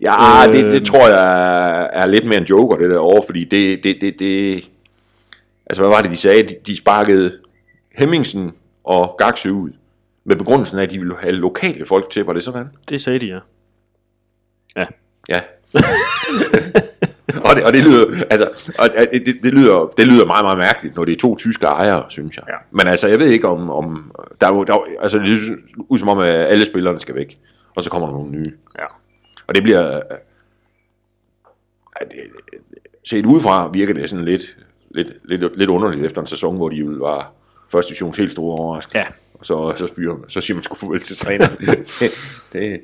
[0.00, 3.44] ja Øh, det, det tror jeg er, lidt mere en joker, det der over, fordi
[3.44, 4.64] det, det, det, det,
[5.66, 6.42] altså hvad var det, de sagde?
[6.42, 7.32] De, de sparkede
[7.98, 8.52] Hemmingsen
[8.84, 9.70] og Gaksø ud,
[10.24, 12.66] med begrundelsen af, at de ville have lokale folk til, var det sådan?
[12.88, 13.38] Det sagde de, ja.
[14.76, 14.84] Ja.
[15.28, 15.40] Ja.
[17.48, 20.58] og, det, og det lyder, altså, og det, det, det, lyder, det lyder meget, meget
[20.58, 22.44] mærkeligt, når det er to tyske ejere, synes jeg.
[22.48, 22.54] Ja.
[22.70, 25.54] Men altså, jeg ved ikke om, om der er jo, der er, altså, det ser
[25.88, 27.38] ud som om, at alle spillerne skal væk,
[27.76, 28.52] og så kommer der nogle nye.
[28.78, 28.84] ja.
[29.46, 30.00] Og det bliver,
[32.00, 32.18] det,
[33.04, 34.56] set udefra virker det sådan lidt,
[34.90, 37.32] lidt, lidt, lidt underligt efter en sæson, hvor de jo var
[37.68, 38.98] første divisions helt store overraskelse.
[38.98, 39.06] Ja.
[39.34, 41.56] Og så, så, fyrer, så siger man sgu farvel til træneren.
[42.00, 42.10] det,
[42.52, 42.80] det,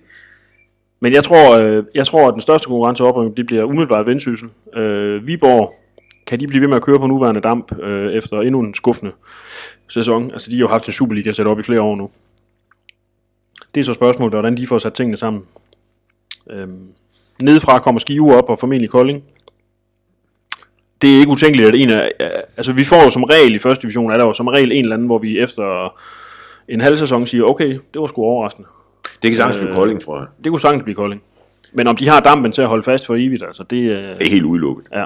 [1.03, 4.49] men jeg tror, øh, jeg tror, at den største konkurrence oprykning, det bliver umiddelbart Vendsyssel.
[4.75, 5.75] Øh, Viborg,
[6.27, 9.13] kan de blive ved med at køre på nuværende damp øh, efter endnu en skuffende
[9.89, 10.31] sæson?
[10.31, 12.11] Altså, de har jo haft en Superliga sat op i flere år nu.
[13.75, 15.43] Det er så spørgsmålet, hvordan de får sat tingene sammen.
[16.51, 16.89] Øhm,
[17.43, 19.25] nedefra kommer Skive op, og formentlig Kolding.
[21.03, 22.13] Det er ikke utænkeligt, at en af...
[22.21, 24.73] Øh, altså, vi får jo som regel i første division, er der jo som regel
[24.73, 25.95] en eller anden, hvor vi efter
[26.69, 28.69] en halv sæson siger, okay, det var sgu overraskende
[29.23, 30.27] det kan sagtens blive Øh, Kolding, tror jeg.
[30.45, 31.23] Det kunne sagtens blive Kolding.
[31.73, 34.15] Men om de har dampen til at holde fast for evigt, altså det er...
[34.19, 34.87] Det er helt udelukket.
[34.93, 35.05] Ja.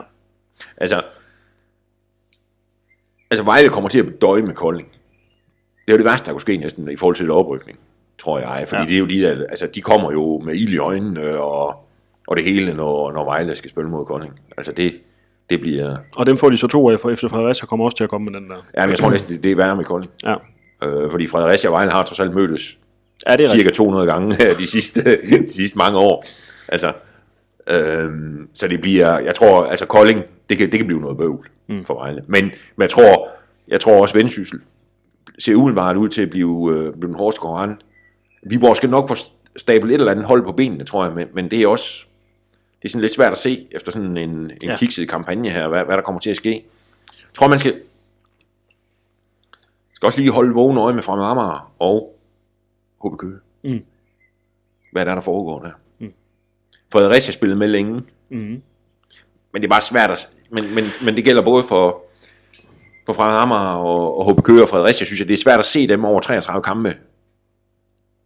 [0.76, 1.02] Altså,
[3.30, 4.88] altså Vejle kommer til at døje med Kolding.
[5.86, 7.78] Det er jo det værste, der kunne ske næsten i forhold til oprykning,
[8.18, 8.64] tror jeg.
[8.68, 8.88] Fordi Ja.
[8.88, 11.86] det er jo de der, altså de kommer jo med ild i øjnene og,
[12.26, 14.40] og det hele, når, når Vejle skal spille mod Kolding.
[14.56, 15.00] Altså det,
[15.50, 15.96] det bliver...
[16.16, 18.30] Og dem får de så to af, for efter Fredericia kommer også til at komme
[18.30, 18.56] med den der.
[18.76, 20.12] Ja, men jeg tror næsten, det, det er værre med Kolding.
[20.24, 20.34] Ja,
[20.82, 22.78] Øh, fordi Fredericia og Vejle har trods alt mødtes
[23.28, 23.74] ja det er cirka rigtigt.
[23.76, 25.02] 200 gange de sidste,
[25.44, 26.24] de sidste mange år.
[26.68, 26.92] Altså,
[27.66, 31.48] øhm, så det bliver, jeg tror, altså Kolding, det kan, det kan blive noget bøvl
[31.68, 31.84] mm.
[31.84, 32.24] for Vejle.
[32.26, 33.28] Men, men jeg tror,
[33.68, 34.60] jeg tror også Vendsyssel
[35.38, 37.80] ser umiddelbart ud til at blive, øh, blive den hårdeste konkurrent.
[38.42, 39.16] Viborg skal nok få
[39.56, 42.06] stablet et eller andet hold på benene, tror jeg, men, men det er også,
[42.82, 44.70] det er sådan lidt svært at se efter sådan en, en Ja.
[44.70, 44.76] ja.
[44.76, 46.50] kikset kampagne her, hvad, hvad der kommer til at ske.
[47.08, 47.74] Jeg tror, man skal,
[49.94, 52.15] skal også lige holde vågen øje med Fremad Amager og
[53.04, 53.38] HB Køge.
[53.64, 53.80] Mm.
[54.92, 55.70] Hvad er der, der foregår der?
[55.98, 56.12] Mm.
[56.92, 58.36] Fredericia spillede med længe, Mm.
[59.52, 60.28] men det er bare svært at...
[60.50, 62.02] Men, men, men det gælder både for,
[63.06, 65.64] for Fremad Amager og, og HB Køge og Fredericia, synes jeg, det er svært at
[65.64, 66.96] se dem over 33 kampe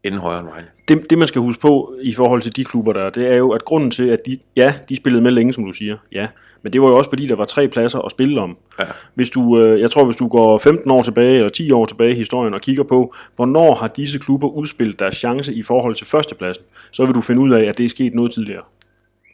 [0.04, 0.66] inden højere end Vejle.
[0.88, 3.50] Det, det, man skal huske på i forhold til de klubber der, det er jo,
[3.50, 6.26] at grunden til, at de, ja, de spillede med længe, som du siger, ja,
[6.62, 8.56] men det var jo også fordi, der var tre pladser at spille om.
[8.80, 8.84] Ja.
[9.14, 12.10] Hvis du, øh, jeg tror, hvis du går 15 år tilbage, eller 10 år tilbage
[12.10, 16.06] i historien, og kigger på, hvornår har disse klubber udspillet deres chance i forhold til
[16.06, 18.62] førstepladsen, så vil du finde ud af, at det er sket noget tidligere.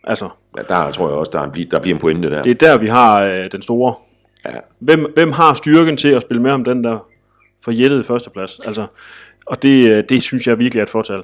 [0.04, 2.42] Altså, Ja, der tror jeg også, der, er, en- der bliver en pointe der.
[2.42, 3.94] det er der, vi har øh, den store.
[4.46, 4.50] Ja.
[4.78, 7.06] Hvem, hvem har styrken til at spille med om den der
[7.64, 8.59] forjættede førsteplads?
[8.66, 8.86] Altså,
[9.46, 11.22] og det, øh, det synes jeg virkelig er et fortal.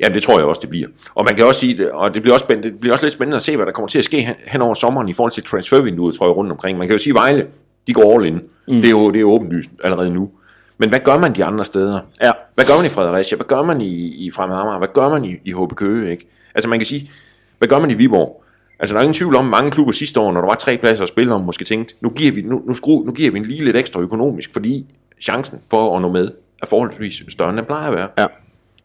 [0.00, 0.88] Jamen, det tror jeg også, det bliver.
[1.14, 3.36] Og man kan også sige, og det bliver også, spændende, det bliver også lidt spændende
[3.36, 5.42] at se, hvad der kommer til at ske hen, hen over sommeren i forhold til
[5.42, 6.78] transfervinduet, tror jeg, rundt omkring.
[6.78, 7.46] Man kan jo sige, Vejle,
[7.86, 8.34] de går all in.
[8.34, 8.74] Mm.
[8.74, 10.30] Det, er jo, det er jo åbenlyst allerede nu.
[10.78, 12.00] Men hvad gør man de andre steder?
[12.22, 12.32] Ja.
[12.54, 13.36] Hvad gør man i Fredericia?
[13.36, 14.78] Hvad gør man i, i Fremad?
[14.78, 16.10] Hvad gør man i, i HB Køge?
[16.10, 16.28] Ikke?
[16.54, 17.10] Altså man kan sige,
[17.58, 18.44] hvad gør man i Viborg?
[18.78, 20.78] Altså der er ingen tvivl om, at mange klubber sidste år, når der var tre
[20.78, 23.38] pladser at spille om, måske tænkte, nu giver vi, nu, nu, skru, nu giver vi
[23.38, 24.86] en lige lidt ekstra økonomisk, fordi
[25.20, 26.30] chancen for at nå med
[26.62, 28.08] er forholdsvis større, end den plejer at være.
[28.18, 28.26] Ja.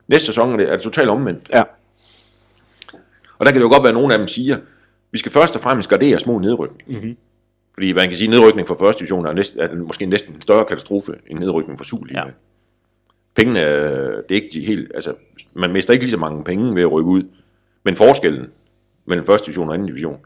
[0.07, 1.49] Næste sæson er det, er det totalt omvendt.
[1.53, 1.63] Ja.
[3.38, 4.57] Og der kan det jo godt være, at nogle af dem siger,
[5.11, 6.81] vi skal først og fremmest gardere små nedrykning.
[6.88, 7.17] Mm-hmm.
[7.73, 10.41] Fordi man kan sige, at nedrykning fra første division er, næsten, er måske næsten en
[10.41, 12.19] større katastrofe end nedrykning fra Superliga.
[12.19, 12.25] Ja.
[13.36, 15.13] Pengene, er- det er ikke de helt, altså,
[15.53, 17.23] man mister ikke lige så mange penge ved at rykke ud,
[17.84, 18.47] men forskellen
[19.05, 20.17] mellem første division og anden division,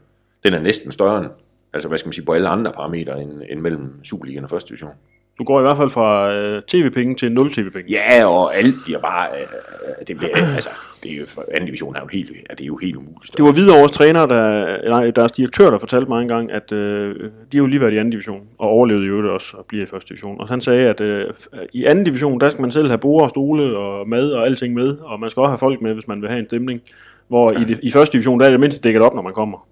[0.44, 1.26] den er næsten større end,
[1.72, 4.68] altså hvad skal man sige, på alle andre parametre end, end mellem Superligaen og første
[4.68, 4.92] division.
[5.38, 7.90] Du går i hvert fald fra øh, tv-penge til 0 tv-penge.
[7.90, 10.70] Ja, og alt bliver bare, øh, det bliver, altså,
[11.02, 13.36] det er jo, anden division er jo helt, ja, det er jo helt umuligt.
[13.36, 17.14] Det var Hvidovres træner, der, nej, deres direktør, der fortalte mig engang, at øh,
[17.52, 19.84] de har jo lige været i anden division, og overlevede jo det også og bliver
[19.84, 20.40] i første division.
[20.40, 21.24] Og han sagde, at øh,
[21.72, 24.74] i anden division, der skal man selv have bord og stole og mad og alting
[24.74, 26.80] med, og man skal også have folk med, hvis man vil have en stemning.
[27.28, 27.58] Hvor ja.
[27.60, 29.66] i, det, i første division, der er det mindst dækket op, når man kommer.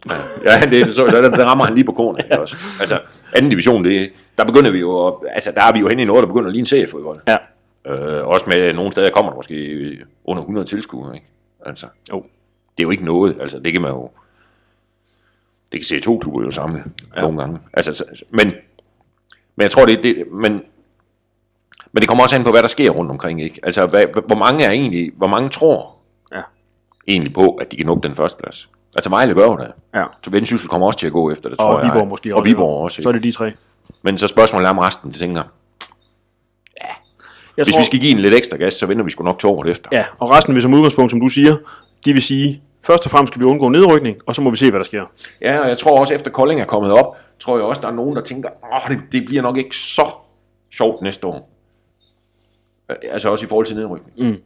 [0.44, 2.24] Ja, det, så, der, der rammer han lige på kornet.
[2.30, 2.36] Ja.
[2.38, 2.56] Også.
[2.80, 3.00] Altså,
[3.34, 6.04] anden division, det, der begynder vi jo, at- altså der er vi jo hen i
[6.04, 7.18] noget, der begynder at ligne seriefodbold.
[7.28, 7.36] Ja.
[7.86, 11.26] Øh, også med nogle steder kommer der måske under 100 tilskuere, ikke?
[11.66, 12.16] Altså, Jo.
[12.78, 14.10] det er jo ikke noget, altså det kan man jo,
[15.72, 16.84] det kan se to klubber jo samle
[17.16, 17.20] ja.
[17.20, 17.58] nogle gange.
[17.72, 18.46] Altså, så- men,
[19.56, 20.52] men jeg tror det, det men,
[21.92, 23.60] men det kommer også an på, hvad der sker rundt omkring, ikke?
[23.62, 25.95] Altså, hvad, hvor mange er egentlig, hvor mange tror Ja.
[27.08, 28.68] Egentlig på, at de kan nå den første plads?
[28.94, 29.72] Altså Vejle gør jo det.
[29.94, 30.04] Ja.
[30.24, 31.90] Så Vendsyssel kommer også til at gå efter det, tror Og jeg.
[31.94, 33.02] Viborg måske Og Viborg også.
[33.02, 33.24] Så er Ikke?
[33.24, 33.52] det de tre.
[34.02, 35.42] Men så spørgsmålet er om resten, de tænker,
[37.56, 39.38] Jeg hvis tror, vi skal give en lidt ekstra gas, så vinder vi sgu nok
[39.38, 39.88] to år efter.
[39.92, 41.56] Ja, og resten vil som udgangspunkt, som du siger,
[42.04, 44.70] de vil sige, først og fremmest skal vi undgå nedrykning, og så må vi se,
[44.70, 45.04] hvad der sker.
[45.40, 47.92] Ja, og jeg tror også, efter Kolding er kommet op, tror jeg også, der er
[47.92, 50.06] nogen, der tænker, åh, det, det bliver nok ikke så
[50.72, 51.50] sjovt næste år.
[52.90, 54.28] Øh, Altså også i forhold til nedrykning.
[54.30, 54.36] Mm.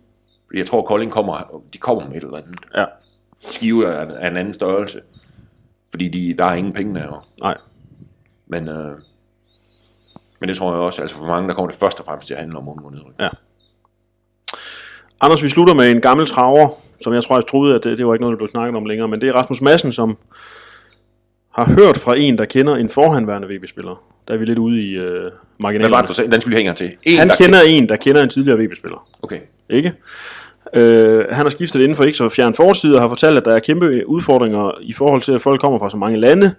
[0.51, 2.57] Fordi jeg tror, Kolding kommer, de kommer med et eller andet.
[2.77, 2.85] Ja.
[3.41, 5.01] Skive er, er en anden størrelse.
[5.91, 7.27] Fordi de, der er ingen penge der.
[7.41, 7.57] Nej.
[8.47, 8.93] Men, øh,
[10.41, 12.35] men det tror jeg også, altså for mange, der kommer det først og fremmest til
[12.35, 13.21] at handle om undgå nedrykning.
[13.21, 13.29] Ja.
[15.21, 16.69] Anders, vi slutter med en gammel traver,
[17.01, 18.85] som jeg tror, jeg troede, at det, det var ikke noget, der blev snakket om
[18.85, 20.19] længere, men det er Rasmus Madsen, som
[21.51, 24.03] har hørt fra en, der kender en forhandværende VB-spiller.
[24.29, 26.33] Der er vi lidt ude i øh, Hvad var det, du sagde?
[26.33, 26.97] Den skal vi hænge til.
[27.03, 29.09] En, Han der kender en, der kender en tidligere VB-spiller.
[29.23, 29.41] Okay.
[29.69, 29.93] Ikke?
[30.77, 33.55] Øh, han har skiftet inden for ikke så fjern fortid og har fortalt, at der
[33.55, 36.55] er kæmpe udfordringer i forhold til, at folk kommer fra så mange lande.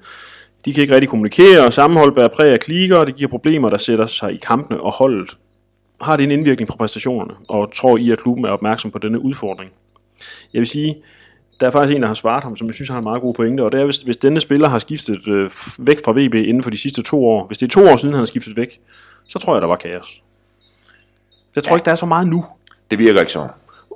[0.65, 3.69] De kan ikke rigtig kommunikere, og sammenhold bærer præg af klikker, og det giver problemer,
[3.69, 5.37] der sætter sig i kampene og holdet.
[6.01, 9.19] Har det en indvirkning på præstationerne, og tror I, at klubben er opmærksom på denne
[9.19, 9.71] udfordring?
[10.53, 10.95] Jeg vil sige,
[11.59, 13.33] der er faktisk en, der har svaret ham, som jeg synes har en meget god
[13.33, 15.49] pointe, og det er, hvis, hvis denne spiller har skiftet øh,
[15.79, 18.13] væk fra VB inden for de sidste to år, hvis det er to år siden,
[18.13, 18.79] han har skiftet væk,
[19.27, 20.23] så tror jeg, der var kaos.
[21.55, 21.77] Jeg tror ja.
[21.77, 22.45] ikke, der er så meget nu.
[22.91, 23.49] Det virker ikke sådan.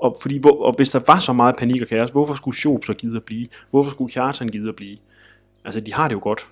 [0.05, 2.85] Og, fordi, hvor, og hvis der var så meget panik og kaos, hvorfor skulle Schoop
[2.85, 3.47] så gide at blive?
[3.71, 4.97] Hvorfor skulle Kjartan gide at blive?
[5.65, 6.47] Altså, de har det jo godt.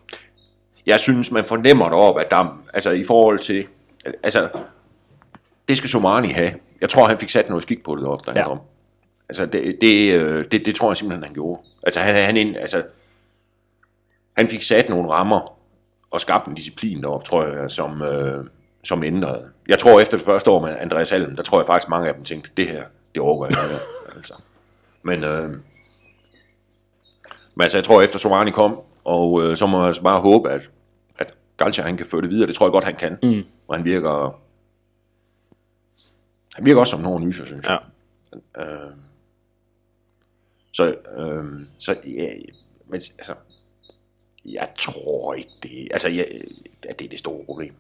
[0.85, 3.65] jeg synes, man fornemmer deroppe, at der, altså i forhold til,
[4.23, 4.49] altså,
[5.69, 6.51] det skal Somani have.
[6.81, 8.47] Jeg tror, han fik sat noget skik på det deroppe, der Ja.
[8.47, 8.59] kom.
[9.29, 11.61] Altså, det, det, øh, det, det, tror jeg simpelthen, han gjorde.
[11.83, 12.83] Altså, han, han, ind, altså,
[14.37, 15.57] han fik sat nogle rammer
[16.11, 18.45] og skabt en disciplin deroppe, tror jeg, som, øh,
[18.83, 19.49] som ændrede.
[19.67, 22.13] Jeg tror, efter det første år med Andreas Alm, der tror jeg faktisk, mange af
[22.13, 22.83] dem tænkte, det her,
[23.14, 23.84] det overgår jeg ikke.
[24.18, 24.34] altså.
[25.03, 25.49] Men, øh,
[27.55, 30.70] men altså, jeg tror, efter Somani kom, og øh, så må jeg bare håbe, at,
[31.18, 32.47] at Galcha, han kan føre det videre.
[32.47, 33.18] Det tror jeg godt, han kan.
[33.24, 33.43] Mm.
[33.68, 34.39] Og han virker...
[36.55, 37.80] Han virker også som en hård nyser, synes jeg.
[38.57, 38.64] Ja.
[38.64, 38.91] Øh,
[40.72, 42.34] så, øh, så ja,
[42.86, 43.34] men altså,
[44.45, 46.41] jeg tror ikke det, altså, jeg,
[46.89, 47.76] at det er det store problem.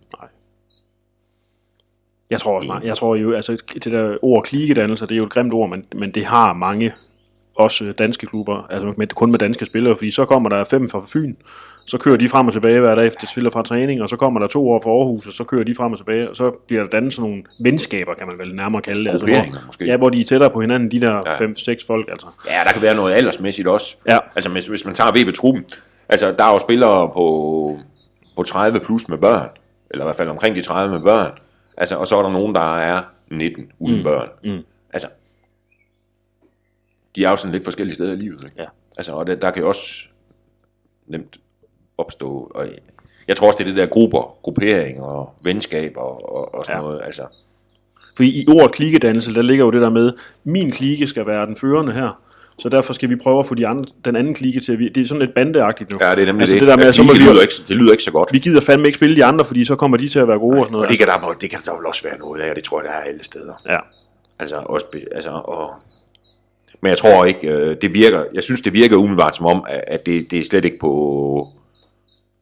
[2.29, 5.29] Jeg tror også, jeg tror jo, altså det der ord klikedannelser, det er jo et
[5.33, 6.93] grimt ord, men, men det har mange,
[7.55, 11.01] også danske klubber, altså med, kun med danske spillere, fordi så kommer der fem fra
[11.13, 11.35] Fyn,
[11.85, 14.39] så kører de frem og tilbage hver dag, efter spiller fra træning, og så kommer
[14.39, 16.83] der to år på Aarhus, og så kører de frem og tilbage, og så bliver
[16.83, 19.09] der dannet sådan nogle venskaber, kan man vel nærmere kalde det.
[19.09, 19.85] Altså, hvor, måske.
[19.85, 21.35] Ja, hvor de er tættere på hinanden, de der Ja.
[21.39, 22.27] fem-seks folk, altså.
[22.47, 23.95] Ja, der kan være noget aldersmæssigt også.
[24.07, 24.17] Ja.
[24.35, 25.65] Altså, hvis, hvis man tager VB-truppen,
[26.09, 27.77] altså, der er jo spillere på,
[28.35, 29.47] på 30 plus med børn,
[29.91, 31.31] eller i hvert fald omkring de 30 med børn,
[31.77, 34.03] altså, og så er der nogen, der er 19 uden mm.
[34.03, 34.29] børn.
[34.43, 34.63] Mm.
[34.93, 35.07] Altså,
[37.15, 38.43] de er jo sådan lidt forskellige steder i livet.
[38.43, 38.61] Ikke?
[38.61, 38.67] Ja.
[38.97, 40.05] Altså, og det, der kan jo også
[41.07, 41.37] nemt
[41.97, 42.67] opstå, og
[43.27, 46.81] jeg tror også, det er det der grupper, gruppering og venskab og, og, og sådan
[46.81, 46.87] Ja.
[46.87, 47.23] noget, altså.
[48.15, 50.13] Fordi i ordet klikedannelse, der ligger jo det der med,
[50.43, 52.21] min klike skal være den førende her,
[52.59, 54.89] så derfor skal vi prøve at få de andre, den anden klike til at vi,
[54.89, 55.97] Det er sådan lidt bandeagtigt nu.
[56.01, 56.61] Ja, det er nemlig altså det.
[56.61, 58.29] det der med, at så må det, lyder ikke, det lyder ikke så godt.
[58.33, 60.59] vi gider fandme ikke spille de andre, fordi så kommer de til at være gode
[60.59, 60.85] og sådan noget.
[60.85, 62.81] Og det kan, der, det kan der vel også være noget af, og det tror
[62.81, 63.53] jeg, der er alle steder.
[63.69, 63.77] Ja.
[64.39, 65.69] Altså, også, altså, og,
[66.81, 69.83] men jeg tror ikke, øh, det virker, jeg synes, det virker umiddelbart som om, at-
[69.87, 71.47] at det, det er slet ikke på,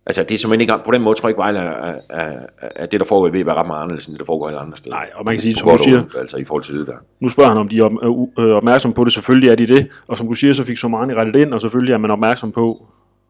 [0.05, 2.85] altså det er simpelthen ikke, på den måde tror jeg ikke, Vejle er, er, er,
[2.85, 4.77] det, der foregår i VB er ret meget anderledes, end det, der foregår alle andre
[4.77, 4.95] steder.
[4.95, 6.93] Nej, og man kan sige, som du siger- ondt, altså i forhold til det der.
[7.19, 7.91] Nu spørger han, om de er op,
[8.39, 9.13] øh, øh, opmærksom på det.
[9.13, 9.87] Selvfølgelig er de det.
[10.07, 12.85] Og som du siger, så fik Somani rettet ind, og selvfølgelig er man opmærksom på,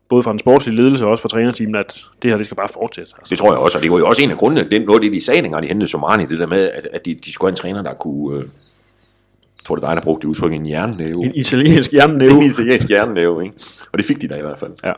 [0.09, 2.69] både fra den sportslige ledelse og også fra trænerteamet, at det her det skal bare
[2.73, 3.11] fortsætte.
[3.17, 3.29] Altså.
[3.29, 5.01] Det tror jeg også, og det var jo også en af grundene, det, noget af
[5.01, 7.47] det, de sagde, dengang de hentede Somani, det der med, at, at de, de skulle
[7.49, 10.53] have en træner, der kunne, øh, jeg tror det er dig, der brugte det udtryk,
[10.53, 11.25] en hjernenæve.
[11.25, 12.31] En italiensk hjernenæve.
[12.43, 13.55] En italiensk hjernenæve, ikke?
[13.91, 14.71] Og det fik de da i hvert fald.
[14.83, 14.93] Ja.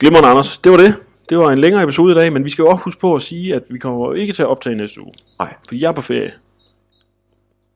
[0.00, 0.58] Glimrende, Anders.
[0.58, 0.94] Det var det.
[1.28, 3.22] Det var en længere episode i dag, men vi skal jo også huske på at
[3.22, 5.12] sige, at vi kommer ikke til at optage næste uge.
[5.38, 6.32] Nej, Fordi jeg er på ferie.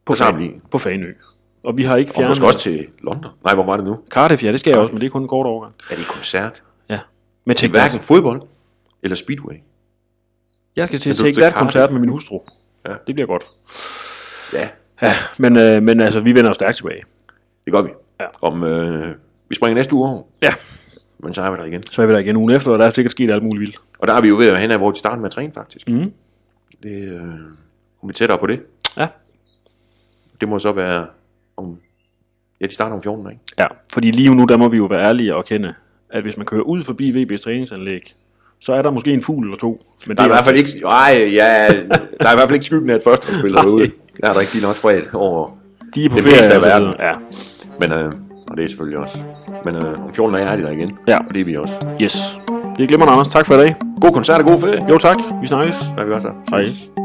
[0.05, 0.70] På, sammenligning.
[0.70, 1.12] På Fanø.
[1.64, 2.31] Og vi har ikke og fjernet...
[2.31, 3.31] måske også til London.
[3.45, 3.99] Nej, hvor var det nu?
[4.11, 5.75] Cardiff, ja, det skal jeg også, men det er kun en kort overgang.
[5.91, 6.62] Er det koncert?
[6.91, 6.99] Ja.
[7.47, 8.43] Men Til tænk hverken fodbold
[9.03, 9.55] eller speedway.
[10.77, 11.62] Jeg skal til at du take skal that Cardiff.
[11.64, 12.41] koncert med min hustru.
[12.87, 12.93] Ja.
[13.07, 13.45] Det bliver godt.
[14.53, 14.68] Ja,
[15.03, 17.03] Ja, men, øh, men altså, vi vender jo stærkt tilbage.
[17.64, 17.89] det gør vi.
[18.20, 18.27] Ja.
[18.43, 19.14] Om, øh,
[19.49, 20.55] vi springer næste uge over, Ja,
[21.25, 21.83] men så er vi der igen.
[21.91, 23.77] så er vi der igen ugen efter, og der er sikkert sket alt muligt vildt.
[23.99, 25.53] Og der er vi jo ved at hen af, hvor de starter med at træne,
[25.53, 25.89] faktisk.
[25.89, 26.12] Mhm.
[26.83, 27.22] Det, øh,
[28.09, 28.61] vi tættere på det.
[28.97, 29.09] Ja.
[30.41, 31.07] Det må så være
[31.57, 31.77] om...
[32.61, 33.41] Ja, de starter om 14, ikke?
[33.59, 35.75] Ja, fordi lige nu, der må vi jo være ærlige og kende,
[36.11, 38.14] at hvis man kører ud forbi VB's træningsanlæg,
[38.61, 39.81] så er der måske en fugl eller to.
[40.07, 40.70] Men Der er i det hvert fald ikke...
[40.87, 41.66] Ej, ja,
[42.20, 43.91] der er i hvert fald ikke skyggen af et første spiller derude.
[44.20, 45.51] Der er der ikke lige nok spredt over.
[45.95, 46.37] de er på det ferie.
[46.37, 46.89] meste af verden.
[46.89, 47.07] videre.
[47.07, 47.12] Ja,
[47.81, 48.12] Men, øh,
[48.51, 49.18] og det er selvfølgelig også.
[49.64, 50.98] Men øh, om 14 dage er de der igen.
[51.09, 51.18] Ja.
[51.18, 51.74] Og det er vi også.
[52.02, 52.38] yes.
[52.76, 53.28] Det er glimrende, Anders.
[53.28, 53.74] Tak for i dag.
[54.00, 54.90] God koncert og god ferie.
[54.90, 55.76] Jo tak, vi snakkes.
[55.98, 56.28] Er vi også.
[56.50, 57.03] Hej.